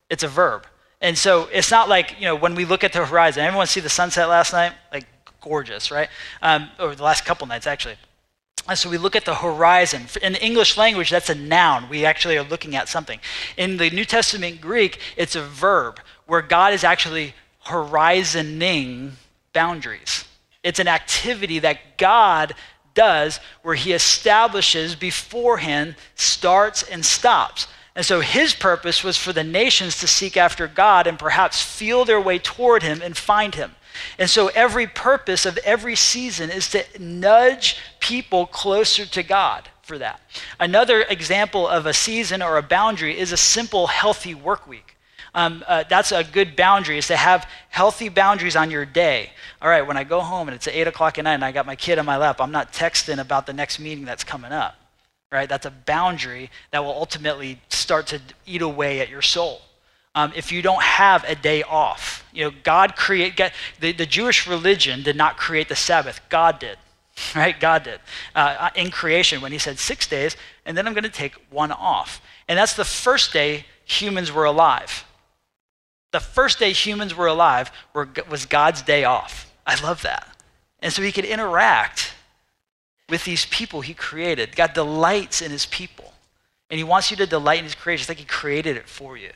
It's 0.10 0.24
a 0.24 0.28
verb. 0.28 0.66
And 1.02 1.18
so 1.18 1.48
it's 1.52 1.72
not 1.72 1.90
like, 1.90 2.16
you 2.20 2.26
know, 2.26 2.36
when 2.36 2.56
we 2.56 2.66
look 2.66 2.84
at 2.84 2.94
the 2.94 3.06
horizon, 3.06 3.44
everyone 3.44 3.68
see 3.68 3.80
the 3.80 3.90
sunset 3.90 4.30
last 4.30 4.54
night? 4.54 4.74
Like, 4.92 5.06
gorgeous, 5.42 5.92
right? 5.92 6.10
Um, 6.42 6.70
or 6.80 6.96
the 6.96 7.04
last 7.04 7.26
couple 7.26 7.46
nights, 7.48 7.68
actually. 7.68 7.98
And 8.68 8.78
so 8.78 8.90
we 8.90 8.98
look 8.98 9.16
at 9.16 9.26
the 9.26 9.36
horizon. 9.36 10.08
In 10.22 10.34
the 10.34 10.44
English 10.44 10.76
language, 10.76 11.12
that's 11.12 11.30
a 11.30 11.36
noun. 11.36 11.88
We 11.88 12.04
actually 12.04 12.38
are 12.38 12.44
looking 12.44 12.76
at 12.76 12.90
something. 12.90 13.20
In 13.58 13.78
the 13.78 13.92
New 13.92 14.06
Testament 14.06 14.60
Greek, 14.60 15.00
it's 15.16 15.36
a 15.36 15.42
verb 15.42 16.00
where 16.26 16.42
God 16.42 16.74
is 16.74 16.84
actually 16.84 17.36
horizoning 17.66 19.12
boundaries. 19.54 20.26
It's 20.64 20.80
an 20.80 20.88
activity 20.88 21.60
that 21.60 21.98
God 21.98 22.56
does 22.96 23.40
where 23.62 23.76
he 23.76 23.94
establishes 23.94 24.96
beforehand 24.96 25.96
starts 26.16 26.82
and 26.82 27.06
stops. 27.06 27.68
And 27.96 28.06
so 28.06 28.20
his 28.20 28.56
purpose 28.56 29.04
was 29.04 29.18
for 29.18 29.32
the 29.32 29.44
nations 29.44 30.00
to 30.00 30.08
seek 30.08 30.38
after 30.38 30.68
God 30.68 31.06
and 31.06 31.20
perhaps 31.20 31.62
feel 31.62 32.04
their 32.04 32.20
way 32.20 32.40
toward 32.40 32.82
him 32.82 33.02
and 33.02 33.16
find 33.16 33.54
him. 33.56 33.76
And 34.18 34.30
so 34.30 34.48
every 34.50 34.88
purpose 34.88 35.46
of 35.46 35.58
every 35.60 35.96
season 35.96 36.50
is 36.50 36.70
to 36.72 36.84
nudge 37.00 37.78
people 38.00 38.46
closer 38.46 39.06
to 39.06 39.24
God 39.24 39.70
for 39.82 39.98
that. 40.00 40.20
Another 40.60 41.02
example 41.02 41.68
of 41.68 41.86
a 41.86 41.94
season 41.94 42.42
or 42.42 42.58
a 42.58 42.64
boundary 42.64 43.18
is 43.18 43.32
a 43.32 43.38
simple, 43.38 43.88
healthy 43.88 44.34
work 44.34 44.68
week. 44.68 44.96
Um, 45.36 45.66
uh, 45.68 45.84
that's 45.90 46.14
a 46.14 46.24
good 46.24 46.56
boundary 46.56 46.98
is 46.98 47.08
to 47.08 47.18
have 47.18 47.48
healthy 47.70 48.08
boundaries 48.08 48.56
on 48.56 48.72
your 48.72 48.86
day 48.86 49.32
all 49.62 49.68
right 49.68 49.86
when 49.86 49.98
i 49.98 50.06
go 50.06 50.22
home 50.22 50.48
and 50.48 50.56
it's 50.56 50.66
8 50.66 50.88
o'clock 50.88 51.18
at 51.18 51.26
night 51.26 51.34
and 51.34 51.44
i 51.44 51.52
got 51.52 51.66
my 51.66 51.76
kid 51.76 52.00
on 52.00 52.06
my 52.06 52.16
lap 52.16 52.40
i'm 52.40 52.54
not 52.54 52.72
texting 52.72 53.20
about 53.20 53.46
the 53.46 53.52
next 53.52 53.78
meeting 53.78 54.06
that's 54.06 54.24
coming 54.24 54.54
up 54.54 54.78
right 55.34 55.50
that's 55.50 55.66
a 55.66 55.72
boundary 55.72 56.50
that 56.72 56.86
will 56.86 56.94
ultimately 56.94 57.60
start 57.68 58.08
to 58.08 58.22
eat 58.46 58.62
away 58.62 59.02
at 59.02 59.10
your 59.10 59.22
soul 59.22 59.60
um, 60.16 60.32
if 60.36 60.52
you 60.52 60.62
don't 60.62 60.82
have 60.82 61.24
a 61.26 61.36
day 61.36 61.62
off. 61.64 62.26
You 62.34 62.46
know, 62.46 62.52
God 62.64 62.96
create 62.96 63.40
the, 63.80 63.92
the 63.92 64.06
Jewish 64.06 64.48
religion 64.48 65.04
did 65.04 65.16
not 65.16 65.38
create 65.38 65.70
the 65.70 65.76
Sabbath. 65.76 66.22
God 66.30 66.60
did, 66.60 66.78
right? 67.36 67.60
God 67.60 67.84
did 67.84 68.00
uh, 68.34 68.70
in 68.76 68.90
creation 68.90 69.42
when 69.42 69.52
He 69.52 69.58
said 69.58 69.78
six 69.78 70.08
days, 70.08 70.36
and 70.66 70.78
then 70.78 70.88
I'm 70.88 70.94
going 70.94 71.04
to 71.04 71.10
take 71.10 71.34
one 71.50 71.72
off. 71.72 72.22
And 72.48 72.58
that's 72.58 72.74
the 72.74 72.86
first 72.86 73.34
day 73.34 73.66
humans 73.84 74.32
were 74.32 74.46
alive. 74.46 75.06
The 76.12 76.20
first 76.22 76.60
day 76.60 76.72
humans 76.72 77.14
were 77.14 77.28
alive 77.28 77.72
were, 77.94 78.08
was 78.30 78.46
God's 78.46 78.82
day 78.82 79.04
off. 79.04 79.52
I 79.68 79.82
love 79.84 80.02
that. 80.04 80.28
And 80.80 80.94
so 80.94 81.02
He 81.02 81.12
could 81.12 81.26
interact 81.26 82.14
with 83.10 83.26
these 83.26 83.46
people 83.48 83.82
He 83.82 83.94
created. 83.94 84.56
God 84.56 84.74
delights 84.74 85.42
in 85.42 85.52
His 85.52 85.66
people, 85.66 86.14
and 86.70 86.78
He 86.78 86.86
wants 86.86 87.12
you 87.12 87.18
to 87.18 87.26
delight 87.26 87.60
in 87.60 87.66
His 87.66 87.76
creation. 87.76 88.04
It's 88.04 88.10
like 88.10 88.20
He 88.20 88.26
created 88.26 88.78
it 88.78 88.88
for 88.88 89.18
you. 89.18 89.32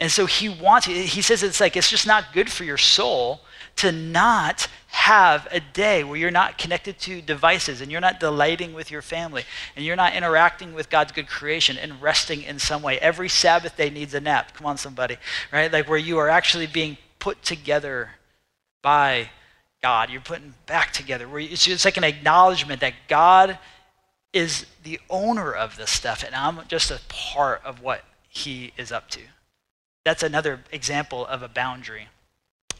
And 0.00 0.10
so 0.10 0.24
he 0.24 0.48
wants, 0.48 0.86
he 0.86 1.20
says 1.20 1.42
it's 1.42 1.60
like, 1.60 1.76
it's 1.76 1.90
just 1.90 2.06
not 2.06 2.32
good 2.32 2.50
for 2.50 2.64
your 2.64 2.78
soul 2.78 3.42
to 3.76 3.92
not 3.92 4.66
have 4.88 5.46
a 5.52 5.60
day 5.60 6.02
where 6.02 6.16
you're 6.16 6.30
not 6.30 6.56
connected 6.56 6.98
to 6.98 7.20
devices 7.20 7.82
and 7.82 7.92
you're 7.92 8.00
not 8.00 8.18
delighting 8.18 8.72
with 8.72 8.90
your 8.90 9.02
family 9.02 9.44
and 9.76 9.84
you're 9.84 9.96
not 9.96 10.14
interacting 10.14 10.74
with 10.74 10.88
God's 10.88 11.12
good 11.12 11.28
creation 11.28 11.76
and 11.76 12.00
resting 12.00 12.42
in 12.42 12.58
some 12.58 12.82
way. 12.82 12.98
Every 12.98 13.28
Sabbath 13.28 13.76
day 13.76 13.90
needs 13.90 14.14
a 14.14 14.20
nap. 14.20 14.54
Come 14.54 14.66
on, 14.66 14.78
somebody, 14.78 15.18
right? 15.52 15.70
Like 15.70 15.88
where 15.88 15.98
you 15.98 16.18
are 16.18 16.30
actually 16.30 16.66
being 16.66 16.96
put 17.18 17.42
together 17.42 18.10
by 18.82 19.30
God. 19.82 20.08
You're 20.10 20.22
putting 20.22 20.54
back 20.66 20.92
together. 20.92 21.28
Where 21.28 21.40
it's, 21.40 21.84
like 21.84 21.98
an 21.98 22.04
acknowledgement 22.04 22.80
that 22.80 22.94
God 23.06 23.58
is 24.32 24.64
the 24.82 24.98
owner 25.10 25.52
of 25.52 25.76
this 25.76 25.90
stuff 25.90 26.24
and 26.24 26.34
I'm 26.34 26.60
just 26.68 26.90
a 26.90 27.00
part 27.08 27.62
of 27.64 27.82
what 27.82 28.02
he 28.28 28.72
is 28.78 28.90
up 28.90 29.10
to. 29.10 29.20
That's 30.10 30.24
another 30.24 30.58
example 30.72 31.24
of 31.24 31.44
a 31.44 31.48
boundary. 31.48 32.08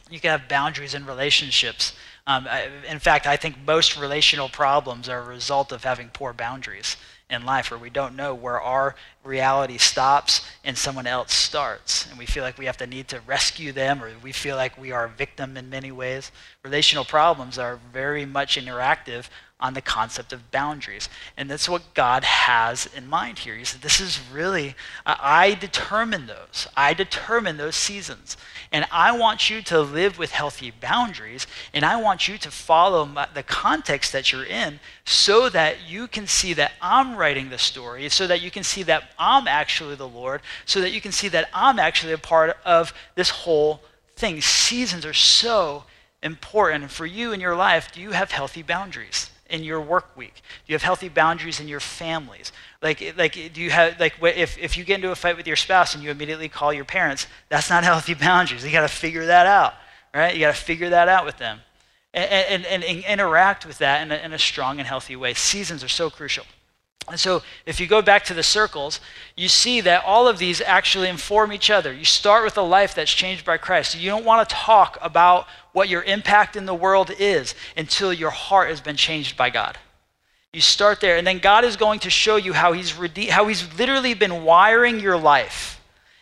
You 0.09 0.19
can 0.19 0.31
have 0.31 0.49
boundaries 0.49 0.93
in 0.93 1.05
relationships 1.05 1.93
Um, 2.27 2.45
I, 2.45 2.67
in 2.89 2.99
fact, 2.99 3.25
I 3.25 3.37
think 3.37 3.55
most 3.65 3.97
relational 3.97 4.49
problems 4.49 5.07
are 5.07 5.19
a 5.21 5.23
result 5.23 5.71
of 5.71 5.85
having 5.85 6.09
poor 6.09 6.33
boundaries 6.33 6.97
in 7.29 7.45
life 7.45 7.71
where 7.71 7.79
we 7.79 7.89
don't 7.89 8.17
know 8.17 8.35
where 8.35 8.59
our 8.59 8.95
reality 9.23 9.77
stops 9.77 10.41
and 10.65 10.77
someone 10.77 11.07
else 11.07 11.33
starts. 11.33 12.05
And 12.07 12.19
we 12.19 12.25
feel 12.25 12.43
like 12.43 12.57
we 12.57 12.65
have 12.65 12.77
to 12.77 12.85
need 12.85 13.07
to 13.07 13.21
rescue 13.21 13.71
them 13.71 14.03
or 14.03 14.11
we 14.21 14.33
feel 14.33 14.57
like 14.57 14.77
we 14.77 14.91
are 14.91 15.05
a 15.05 15.09
victim 15.09 15.55
in 15.55 15.69
many 15.69 15.91
ways. 15.91 16.31
Relational 16.63 17.05
problems 17.05 17.57
are 17.57 17.79
very 17.93 18.25
much 18.25 18.57
interactive 18.57 19.29
on 19.61 19.73
the 19.73 19.81
concept 19.81 20.33
of 20.33 20.51
boundaries. 20.51 21.07
And 21.37 21.49
that's 21.49 21.69
what 21.69 21.93
God 21.93 22.23
has 22.23 22.89
in 22.95 23.07
mind 23.07 23.39
here. 23.39 23.55
He 23.55 23.63
said, 23.63 23.81
This 23.81 24.01
is 24.01 24.19
really, 24.31 24.75
I 25.05 25.55
determine 25.59 26.25
those. 26.25 26.67
I 26.75 26.93
determine 26.93 27.57
those 27.57 27.75
seasons. 27.75 28.37
And 28.71 28.85
I 28.91 29.15
want 29.17 29.49
you 29.49 29.61
to 29.63 29.81
live 29.81 30.17
with 30.17 30.31
healthy 30.31 30.71
boundaries. 30.71 31.45
And 31.73 31.85
I 31.85 32.01
want 32.01 32.27
you 32.27 32.37
to 32.39 32.51
follow 32.51 33.05
my, 33.05 33.27
the 33.33 33.43
context 33.43 34.11
that 34.13 34.31
you're 34.31 34.45
in 34.45 34.79
so 35.05 35.49
that 35.49 35.89
you 35.89 36.07
can 36.07 36.27
see 36.27 36.53
that 36.53 36.73
I'm 36.81 37.15
writing 37.15 37.49
the 37.49 37.57
story, 37.57 38.09
so 38.09 38.27
that 38.27 38.41
you 38.41 38.49
can 38.49 38.63
see 38.63 38.83
that 38.83 39.11
I'm 39.19 39.47
actually 39.47 39.95
the 39.95 40.07
Lord, 40.07 40.41
so 40.65 40.81
that 40.81 40.91
you 40.91 41.01
can 41.01 41.11
see 41.11 41.27
that 41.29 41.49
I'm 41.53 41.79
actually 41.79 42.13
a 42.13 42.17
part 42.17 42.57
of 42.65 42.93
this 43.15 43.29
whole 43.29 43.81
thing. 44.15 44.41
Seasons 44.41 45.05
are 45.05 45.13
so 45.13 45.83
important. 46.23 46.91
for 46.91 47.07
you 47.07 47.33
in 47.33 47.39
your 47.39 47.55
life, 47.55 47.91
do 47.91 47.99
you 47.99 48.11
have 48.11 48.31
healthy 48.31 48.61
boundaries? 48.61 49.30
In 49.51 49.63
your 49.63 49.79
work 49.79 50.15
week? 50.17 50.33
Do 50.35 50.71
you 50.71 50.75
have 50.75 50.81
healthy 50.81 51.09
boundaries 51.09 51.59
in 51.59 51.67
your 51.67 51.79
families? 51.79 52.51
Like, 52.81 53.13
like 53.17 53.33
do 53.33 53.61
you 53.61 53.69
have, 53.69 53.99
like, 53.99 54.15
if, 54.21 54.57
if 54.57 54.77
you 54.77 54.83
get 54.83 54.95
into 54.95 55.11
a 55.11 55.15
fight 55.15 55.37
with 55.37 55.45
your 55.45 55.55
spouse 55.55 55.93
and 55.93 56.03
you 56.03 56.09
immediately 56.09 56.49
call 56.49 56.73
your 56.73 56.85
parents, 56.85 57.27
that's 57.49 57.69
not 57.69 57.83
healthy 57.91 58.13
boundaries. 58.13 58.65
You 58.65 58.71
got 58.71 58.81
to 58.81 58.87
figure 58.87 59.27
that 59.27 59.45
out, 59.45 59.73
right? 60.13 60.33
You 60.33 60.39
got 60.39 60.55
to 60.55 60.61
figure 60.61 60.89
that 60.89 61.07
out 61.07 61.25
with 61.25 61.37
them 61.37 61.59
and, 62.13 62.31
and, 62.31 62.65
and, 62.65 62.83
and 62.83 63.03
interact 63.05 63.65
with 63.65 63.77
that 63.79 64.01
in 64.01 64.11
a, 64.11 64.15
in 64.15 64.33
a 64.33 64.39
strong 64.39 64.79
and 64.79 64.87
healthy 64.87 65.15
way. 65.15 65.33
Seasons 65.33 65.83
are 65.83 65.89
so 65.89 66.09
crucial. 66.09 66.45
And 67.09 67.19
so, 67.19 67.41
if 67.65 67.79
you 67.79 67.87
go 67.87 68.01
back 68.01 68.23
to 68.25 68.33
the 68.33 68.43
circles, 68.43 68.99
you 69.35 69.47
see 69.47 69.81
that 69.81 70.03
all 70.05 70.27
of 70.27 70.37
these 70.37 70.61
actually 70.61 71.09
inform 71.09 71.51
each 71.51 71.69
other. 71.69 71.91
You 71.91 72.05
start 72.05 72.43
with 72.43 72.57
a 72.57 72.61
life 72.61 72.93
that's 72.93 73.11
changed 73.11 73.43
by 73.43 73.57
Christ. 73.57 73.99
You 73.99 74.09
don't 74.09 74.25
want 74.25 74.47
to 74.47 74.55
talk 74.55 74.97
about 75.01 75.47
what 75.73 75.89
your 75.89 76.03
impact 76.03 76.55
in 76.55 76.65
the 76.65 76.75
world 76.75 77.11
is 77.17 77.55
until 77.75 78.13
your 78.13 78.29
heart 78.29 78.69
has 78.69 78.81
been 78.81 78.95
changed 78.95 79.35
by 79.35 79.49
God. 79.49 79.77
You 80.53 80.61
start 80.61 81.01
there, 81.01 81.17
and 81.17 81.25
then 81.25 81.39
God 81.39 81.65
is 81.65 81.75
going 81.75 82.01
to 82.01 82.09
show 82.09 82.35
you 82.35 82.53
how 82.53 82.73
He's, 82.73 82.95
rede- 82.97 83.29
how 83.29 83.47
he's 83.47 83.77
literally 83.77 84.13
been 84.13 84.43
wiring 84.43 84.99
your 84.99 85.17
life 85.17 85.81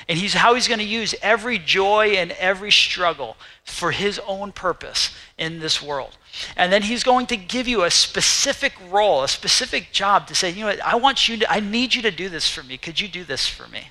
and 0.10 0.18
he's, 0.18 0.34
how 0.34 0.56
He's 0.56 0.68
going 0.68 0.80
to 0.80 0.86
use 0.86 1.14
every 1.22 1.60
joy 1.60 2.16
and 2.18 2.32
every 2.32 2.72
struggle 2.72 3.38
for 3.64 3.92
His 3.92 4.20
own 4.28 4.52
purpose 4.52 5.12
in 5.38 5.60
this 5.60 5.84
world. 5.84 6.18
And 6.56 6.72
then 6.72 6.84
he's 6.84 7.04
going 7.04 7.26
to 7.28 7.38
give 7.38 7.68
you 7.68 7.84
a 7.84 7.92
specific 7.92 8.74
role, 8.90 9.24
a 9.24 9.28
specific 9.28 9.92
job 9.92 10.28
to 10.28 10.36
say, 10.36 10.50
you 10.50 10.66
know 10.66 10.76
I 10.84 10.96
want 10.96 11.28
you 11.28 11.38
to, 11.38 11.52
I 11.52 11.60
need 11.60 11.96
you 11.96 12.02
to 12.04 12.12
do 12.12 12.30
this 12.30 12.50
for 12.50 12.64
me. 12.64 12.78
Could 12.78 13.00
you 13.00 13.08
do 13.08 13.24
this 13.24 13.48
for 13.48 13.68
me? 13.68 13.90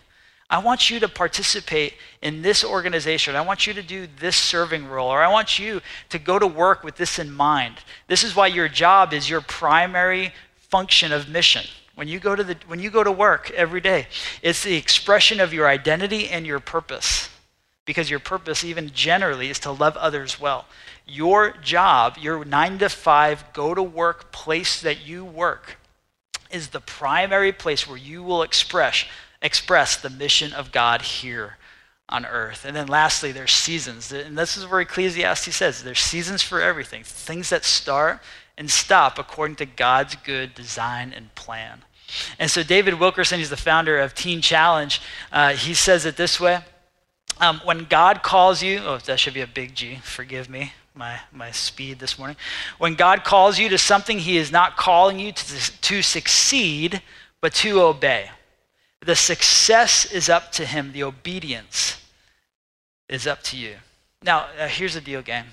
I 0.51 0.59
want 0.59 0.89
you 0.89 0.99
to 1.01 1.09
participate 1.09 1.95
in 2.23 2.41
this 2.41 2.65
organization. 2.65 3.37
I 3.37 3.43
want 3.43 3.67
you 3.67 3.75
to 3.75 3.83
do 3.83 4.09
this 4.19 4.37
serving 4.37 4.89
role, 4.89 5.11
or 5.11 5.23
I 5.23 5.31
want 5.31 5.59
you 5.59 5.83
to 6.09 6.19
go 6.19 6.39
to 6.39 6.47
work 6.47 6.83
with 6.83 6.97
this 6.97 7.19
in 7.19 7.31
mind. 7.31 7.75
This 8.07 8.25
is 8.25 8.35
why 8.35 8.47
your 8.47 8.69
job 8.69 9.13
is 9.13 9.29
your 9.29 9.43
primary 9.43 10.33
function 10.57 11.13
of 11.13 11.29
mission. 11.29 11.67
When 11.97 12.09
you 12.09 12.19
go 12.19 12.35
to, 12.35 12.45
the, 12.45 12.57
when 12.67 12.81
you 12.81 12.91
go 12.91 13.05
to 13.05 13.13
work 13.13 13.51
every 13.51 13.83
day, 13.83 14.07
it's 14.41 14.63
the 14.63 14.77
expression 14.77 15.39
of 15.39 15.53
your 15.53 15.69
identity 15.69 16.31
and 16.31 16.47
your 16.47 16.61
purpose. 16.61 17.29
Because 17.85 18.09
your 18.09 18.21
purpose, 18.21 18.65
even 18.65 18.91
generally, 18.91 19.51
is 19.51 19.59
to 19.61 19.71
love 19.71 19.97
others 19.97 20.41
well 20.41 20.67
your 21.09 21.53
job, 21.63 22.19
your 22.19 22.45
nine 22.45 22.79
to 22.79 22.89
five 22.89 23.45
go 23.53 23.75
to 23.75 23.83
work 23.83 24.31
place 24.31 24.81
that 24.83 25.07
you 25.07 25.25
work, 25.25 25.79
is 26.51 26.69
the 26.69 26.81
primary 26.81 27.53
place 27.53 27.89
where 27.89 27.97
you 27.97 28.23
will 28.23 28.43
express, 28.43 29.05
express 29.43 29.97
the 29.97 30.11
mission 30.11 30.53
of 30.53 30.71
God 30.71 31.03
here 31.03 31.57
on 32.09 32.25
earth. 32.25 32.65
And 32.65 32.77
then 32.77 32.87
lastly, 32.87 33.33
there's 33.33 33.53
seasons. 33.53 34.13
And 34.13 34.37
this 34.37 34.57
is 34.57 34.67
where 34.67 34.81
Ecclesiastes 34.81 35.55
says 35.55 35.83
there's 35.83 35.99
seasons 36.01 36.43
for 36.43 36.61
everything, 36.61 37.05
things 37.05 37.51
that 37.51 37.65
start 37.65 38.21
and 38.57 38.71
stop 38.71 39.19
according 39.19 39.57
to 39.57 39.67
God's 39.67 40.17
good 40.17 40.55
design 40.55 41.13
and 41.15 41.35
plan. 41.35 41.85
And 42.39 42.51
so, 42.51 42.63
David 42.63 42.95
Wilkerson, 42.95 43.39
he's 43.39 43.51
the 43.51 43.57
founder 43.57 43.99
of 43.99 44.15
Teen 44.15 44.41
Challenge, 44.41 45.01
uh, 45.31 45.53
he 45.53 45.75
says 45.75 46.07
it 46.07 46.17
this 46.17 46.41
way. 46.41 46.61
Um, 47.41 47.61
when 47.65 47.85
God 47.85 48.23
calls 48.23 48.63
you, 48.63 48.79
oh, 48.79 48.99
that 48.99 49.21
should 49.21 49.35
be 49.35 49.43
a 49.43 49.47
big 49.47 49.75
G, 49.75 49.97
forgive 50.03 50.49
me 50.49 50.73
my, 50.99 51.21
my 51.33 51.53
speed 51.53 52.01
this 52.01 52.19
morning. 52.19 52.37
When 52.79 52.97
God 52.97 53.25
calls 53.25 53.59
you 53.59 53.69
to 53.69 53.79
something, 53.79 54.19
He 54.19 54.37
is 54.37 54.51
not 54.51 54.77
calling 54.77 55.21
you 55.21 55.31
to, 55.31 55.81
to 55.81 56.03
succeed, 56.03 57.01
but 57.41 57.55
to 57.55 57.81
obey. 57.81 58.31
The 59.01 59.15
success 59.15 60.13
is 60.13 60.29
up 60.29 60.51
to 60.53 60.67
Him, 60.67 60.93
the 60.93 61.05
obedience 61.05 62.03
is 63.09 63.27
up 63.27 63.43
to 63.45 63.57
you. 63.57 63.77
Now, 64.25 64.49
uh, 64.59 64.67
here's 64.67 64.95
the 64.95 65.01
deal, 65.01 65.23
gang. 65.23 65.45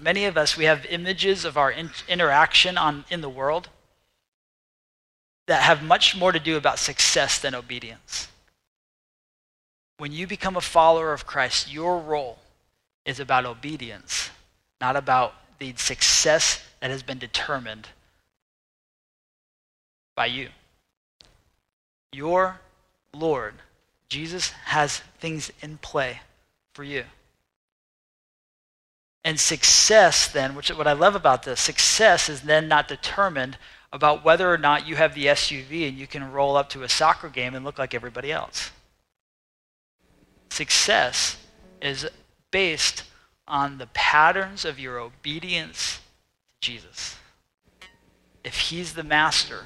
Many 0.00 0.24
of 0.24 0.36
us, 0.36 0.56
we 0.56 0.64
have 0.64 0.84
images 0.86 1.44
of 1.44 1.56
our 1.56 1.70
in- 1.70 1.90
interaction 2.08 2.76
on, 2.76 3.04
in 3.08 3.20
the 3.20 3.28
world 3.28 3.68
that 5.46 5.62
have 5.62 5.82
much 5.82 6.16
more 6.16 6.32
to 6.32 6.40
do 6.40 6.56
about 6.56 6.80
success 6.80 7.38
than 7.38 7.54
obedience. 7.54 8.28
When 9.98 10.10
you 10.10 10.26
become 10.26 10.56
a 10.56 10.60
follower 10.60 11.12
of 11.12 11.26
Christ, 11.26 11.72
your 11.72 11.98
role 11.98 12.38
is 13.04 13.20
about 13.20 13.46
obedience 13.46 14.30
not 14.80 14.96
about 14.96 15.34
the 15.58 15.74
success 15.76 16.62
that 16.80 16.90
has 16.90 17.02
been 17.02 17.18
determined 17.18 17.88
by 20.16 20.26
you. 20.26 20.48
Your 22.12 22.60
Lord, 23.14 23.54
Jesus, 24.08 24.50
has 24.50 24.98
things 25.18 25.52
in 25.62 25.78
play 25.78 26.20
for 26.74 26.82
you. 26.82 27.04
And 29.22 29.38
success, 29.38 30.28
then, 30.28 30.54
which 30.54 30.70
what 30.70 30.86
I 30.86 30.92
love 30.92 31.14
about 31.14 31.42
this, 31.42 31.60
success 31.60 32.28
is 32.28 32.42
then 32.42 32.68
not 32.68 32.88
determined 32.88 33.58
about 33.92 34.24
whether 34.24 34.50
or 34.50 34.56
not 34.56 34.86
you 34.86 34.96
have 34.96 35.14
the 35.14 35.26
SUV 35.26 35.88
and 35.88 35.98
you 35.98 36.06
can 36.06 36.32
roll 36.32 36.56
up 36.56 36.70
to 36.70 36.82
a 36.82 36.88
soccer 36.88 37.28
game 37.28 37.54
and 37.54 37.64
look 37.64 37.78
like 37.78 37.92
everybody 37.92 38.32
else. 38.32 38.70
Success 40.48 41.36
is 41.82 42.08
based 42.50 43.04
on 43.50 43.78
the 43.78 43.88
patterns 43.88 44.64
of 44.64 44.78
your 44.78 44.98
obedience 44.98 46.00
to 46.60 46.70
Jesus. 46.70 47.16
If 48.44 48.56
he's 48.56 48.94
the 48.94 49.02
master, 49.02 49.64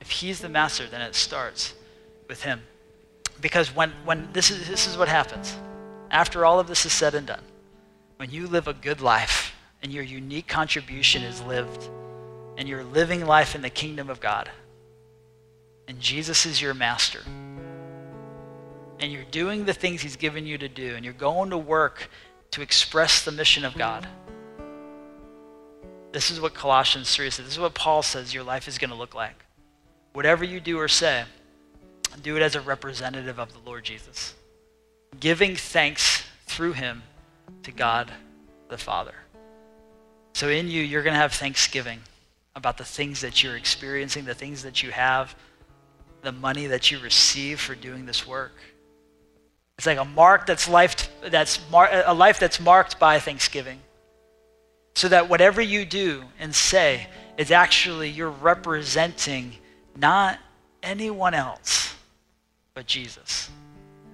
if 0.00 0.10
he's 0.10 0.40
the 0.40 0.48
master, 0.48 0.86
then 0.86 1.00
it 1.00 1.14
starts 1.14 1.74
with 2.28 2.42
him. 2.42 2.62
Because 3.40 3.74
when, 3.74 3.90
when 4.04 4.28
this, 4.32 4.50
is, 4.50 4.68
this 4.68 4.86
is 4.86 4.96
what 4.96 5.08
happens, 5.08 5.56
after 6.10 6.44
all 6.44 6.60
of 6.60 6.68
this 6.68 6.86
is 6.86 6.92
said 6.92 7.14
and 7.14 7.26
done, 7.26 7.42
when 8.18 8.30
you 8.30 8.46
live 8.46 8.68
a 8.68 8.74
good 8.74 9.00
life 9.00 9.54
and 9.82 9.92
your 9.92 10.04
unique 10.04 10.46
contribution 10.46 11.22
is 11.22 11.42
lived, 11.42 11.88
and 12.58 12.68
you're 12.68 12.84
living 12.84 13.26
life 13.26 13.54
in 13.54 13.62
the 13.62 13.70
kingdom 13.70 14.08
of 14.08 14.20
God, 14.20 14.50
and 15.88 15.98
Jesus 16.00 16.46
is 16.46 16.60
your 16.60 16.74
master 16.74 17.20
and 19.00 19.12
you're 19.12 19.24
doing 19.24 19.64
the 19.64 19.72
things 19.72 20.00
He's 20.02 20.16
given 20.16 20.46
you 20.46 20.58
to 20.58 20.68
do, 20.68 20.94
and 20.94 21.04
you're 21.04 21.14
going 21.14 21.50
to 21.50 21.58
work 21.58 22.08
to 22.52 22.62
express 22.62 23.24
the 23.24 23.32
mission 23.32 23.64
of 23.64 23.74
God. 23.76 24.06
This 26.12 26.30
is 26.30 26.40
what 26.40 26.54
Colossians 26.54 27.14
3 27.14 27.30
says. 27.30 27.44
This 27.44 27.54
is 27.54 27.60
what 27.60 27.74
Paul 27.74 28.02
says 28.02 28.32
your 28.32 28.44
life 28.44 28.68
is 28.68 28.78
going 28.78 28.90
to 28.90 28.96
look 28.96 29.14
like. 29.14 29.44
Whatever 30.12 30.44
you 30.44 30.60
do 30.60 30.78
or 30.78 30.88
say, 30.88 31.24
do 32.22 32.36
it 32.36 32.42
as 32.42 32.54
a 32.54 32.60
representative 32.60 33.38
of 33.38 33.52
the 33.52 33.58
Lord 33.68 33.84
Jesus, 33.84 34.34
giving 35.20 35.56
thanks 35.56 36.24
through 36.46 36.72
Him 36.72 37.02
to 37.64 37.72
God 37.72 38.10
the 38.68 38.78
Father. 38.78 39.14
So 40.32 40.48
in 40.48 40.68
you, 40.68 40.82
you're 40.82 41.02
going 41.02 41.14
to 41.14 41.20
have 41.20 41.32
thanksgiving 41.32 42.00
about 42.54 42.78
the 42.78 42.84
things 42.84 43.20
that 43.20 43.42
you're 43.42 43.56
experiencing, 43.56 44.24
the 44.24 44.34
things 44.34 44.62
that 44.62 44.82
you 44.82 44.90
have, 44.90 45.36
the 46.22 46.32
money 46.32 46.66
that 46.66 46.90
you 46.90 46.98
receive 46.98 47.60
for 47.60 47.74
doing 47.74 48.06
this 48.06 48.26
work. 48.26 48.54
It's 49.78 49.86
like 49.86 49.98
a 49.98 50.04
mark 50.04 50.46
that's 50.46 50.68
life 50.68 51.10
that's 51.22 51.60
mar- 51.70 51.90
a 52.06 52.14
life 52.14 52.38
that's 52.38 52.60
marked 52.60 52.98
by 52.98 53.18
thanksgiving. 53.18 53.80
So 54.94 55.08
that 55.08 55.28
whatever 55.28 55.60
you 55.60 55.84
do 55.84 56.24
and 56.38 56.54
say 56.54 57.06
is 57.36 57.50
actually 57.50 58.08
you're 58.08 58.30
representing 58.30 59.52
not 59.94 60.38
anyone 60.82 61.34
else 61.34 61.94
but 62.74 62.86
Jesus 62.86 63.50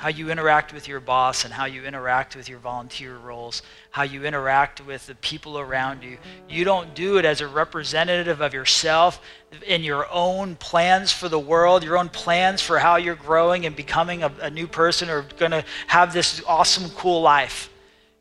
how 0.03 0.09
you 0.09 0.33
interact 0.33 0.75
with 0.75 0.89
your 0.89 0.99
boss 0.99 1.45
and 1.45 1.55
how 1.55 1.65
you 1.65 1.85
interact 1.85 2.35
with 2.35 2.49
your 2.49 2.59
volunteer 2.59 3.17
roles, 3.19 3.63
how 3.93 4.03
you 4.03 4.25
interact 4.25 4.85
with 4.85 5.07
the 5.07 5.15
people 5.15 5.61
around 5.61 6.03
you. 6.03 6.19
You 6.49 6.65
don't 6.65 6.93
do 6.93 7.19
it 7.19 7.25
as 7.25 7.41
a 7.41 7.47
representative 7.47 8.41
of 8.41 8.53
yourself 8.53 9.23
in 9.65 9.85
your 9.85 10.11
own 10.11 10.57
plans 10.57 11.13
for 11.13 11.29
the 11.29 11.39
world, 11.39 11.85
your 11.85 11.97
own 11.97 12.09
plans 12.09 12.61
for 12.61 12.81
how 12.81 12.97
you're 12.97 13.15
growing 13.15 13.65
and 13.65 13.77
becoming 13.77 14.25
a, 14.25 14.33
a 14.41 14.51
new 14.51 14.67
person 14.67 15.09
or 15.09 15.25
going 15.39 15.53
to 15.53 15.65
have 15.87 16.13
this 16.13 16.43
awesome, 16.49 16.91
cool 16.97 17.23
life. 17.23 17.71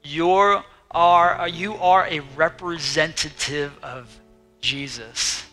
Your 0.04 0.64
are 0.92 1.48
you 1.48 1.74
are 1.78 2.06
a 2.06 2.20
representative 2.36 3.76
of 3.82 4.20
Jesus. 4.60 5.44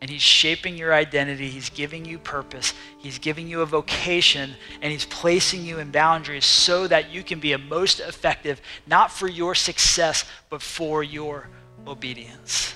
And 0.00 0.08
he's 0.10 0.22
shaping 0.22 0.78
your 0.78 0.94
identity. 0.94 1.48
He's 1.48 1.68
giving 1.68 2.04
you 2.04 2.18
purpose. 2.18 2.72
He's 2.98 3.18
giving 3.18 3.48
you 3.48 3.60
a 3.60 3.66
vocation. 3.66 4.52
And 4.80 4.90
he's 4.90 5.04
placing 5.04 5.64
you 5.64 5.78
in 5.78 5.90
boundaries 5.90 6.46
so 6.46 6.86
that 6.86 7.10
you 7.10 7.22
can 7.22 7.38
be 7.38 7.52
a 7.52 7.58
most 7.58 8.00
effective, 8.00 8.62
not 8.86 9.12
for 9.12 9.28
your 9.28 9.54
success, 9.54 10.24
but 10.48 10.62
for 10.62 11.02
your 11.02 11.48
obedience. 11.86 12.74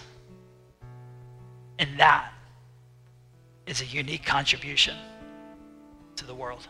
And 1.79 1.99
that 1.99 2.33
is 3.67 3.81
a 3.81 3.87
unique 3.87 4.25
contribution 4.25 4.95
to 6.17 6.27
the 6.27 6.35
world. 6.35 6.69